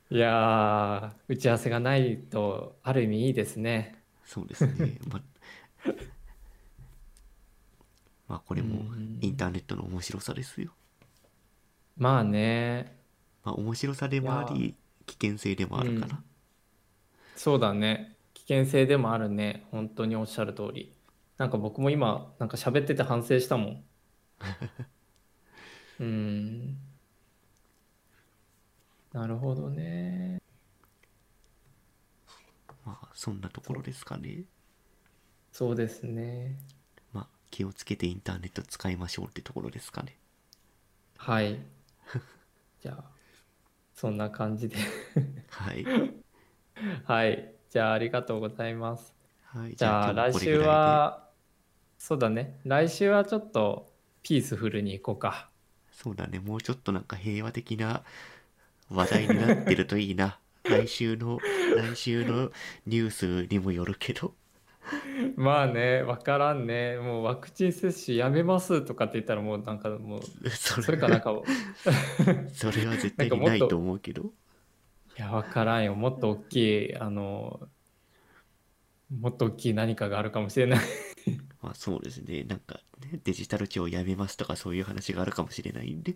[0.09, 4.01] いやー、打ち合わせがないと、ある意味いいですね。
[4.25, 5.21] そうですね まあ
[8.27, 10.73] まあこれもうんインターネットの面白さですよ
[11.95, 12.99] まあね、
[13.43, 14.75] まあ面白さでもあり
[15.05, 16.23] 危険性でもあるかな、うん
[17.35, 18.17] そうだね。
[18.33, 19.65] 危険性でもあるね。
[19.71, 20.96] 本当におっしゃる通り。
[21.37, 23.83] なんか僕も今、なんか喋ってて反省したもん。
[25.99, 26.77] うん。
[29.11, 30.39] なるほどね。
[32.85, 34.45] まあそんなところですかね
[35.51, 36.57] そうですね。
[37.13, 40.17] まあ気をつけてインターネット使いましょうってところですかね
[41.17, 41.59] はい。
[42.81, 43.03] じゃあ、
[43.95, 44.77] そんな感じで
[45.49, 45.85] はい。
[47.05, 47.55] はい。
[47.69, 49.15] じゃあ、ありがとうございます。
[49.43, 49.75] はい。
[49.75, 51.26] じゃあ、来週は、
[51.97, 52.59] そうだね。
[52.63, 53.91] 来週はちょっと
[54.23, 55.49] ピースフルに行こうか。
[55.91, 58.03] そうだね、もうちょっとなんか平和的な
[58.89, 60.39] 話題になってるといいな。
[60.63, 61.39] 来週の、
[61.75, 62.51] 来週の
[62.85, 64.35] ニュースにもよるけど。
[65.35, 66.97] まあね、わからんね。
[66.97, 71.35] もうワクチン接種やめますとかって言ったらもうなんかもう、そそれかなんか、い
[72.53, 74.31] それは絶対にないと思うけど。
[75.17, 75.95] や、わからんよ。
[75.95, 76.55] もっと大き
[76.89, 77.67] い、あの、
[79.09, 80.79] もっと大きい何かがあるかもしれない。
[81.67, 86.15] まあそうですね、なんか、ね、デジタル庁やめますとかそういう話があるかもしれないんで。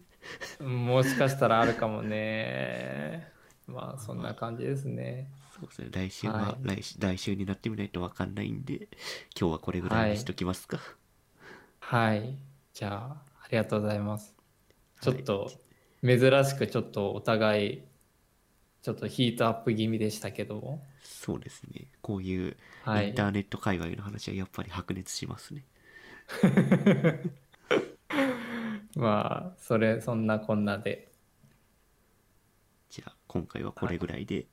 [0.59, 3.31] もしかしたらあるかもね。
[3.67, 5.29] まあ、そんな感じですね。
[5.51, 8.87] そうですね、来週は、は来週来週になってみないとわかんないんで、
[9.39, 10.79] 今日はこれぐらいにしときますか。
[11.79, 12.37] はい。
[12.73, 14.35] じゃあ、ありがとうございます。
[15.01, 15.51] ちょっはいと、
[16.03, 17.83] 珍しくちょっとお互い、
[18.83, 20.85] ちょっとヒートアップ気味でしたけども。
[21.01, 23.13] そうですね、こういうはいイン。
[23.13, 25.65] ターネット界隈の話はやっぱり白熱しますね。
[28.95, 31.11] まあ、それ、そんなこんなで。
[32.89, 34.47] じゃあ、今回はこれぐらいで、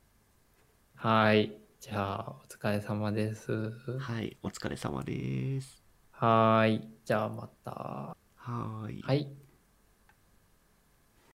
[0.97, 1.57] はい。
[1.81, 3.53] じゃあ、お疲れ様です。
[3.97, 5.83] はい、お疲れ様です。
[6.12, 6.87] はい。
[7.05, 8.16] じゃあ、また。
[8.37, 9.03] はーい。
[9.03, 9.29] はい。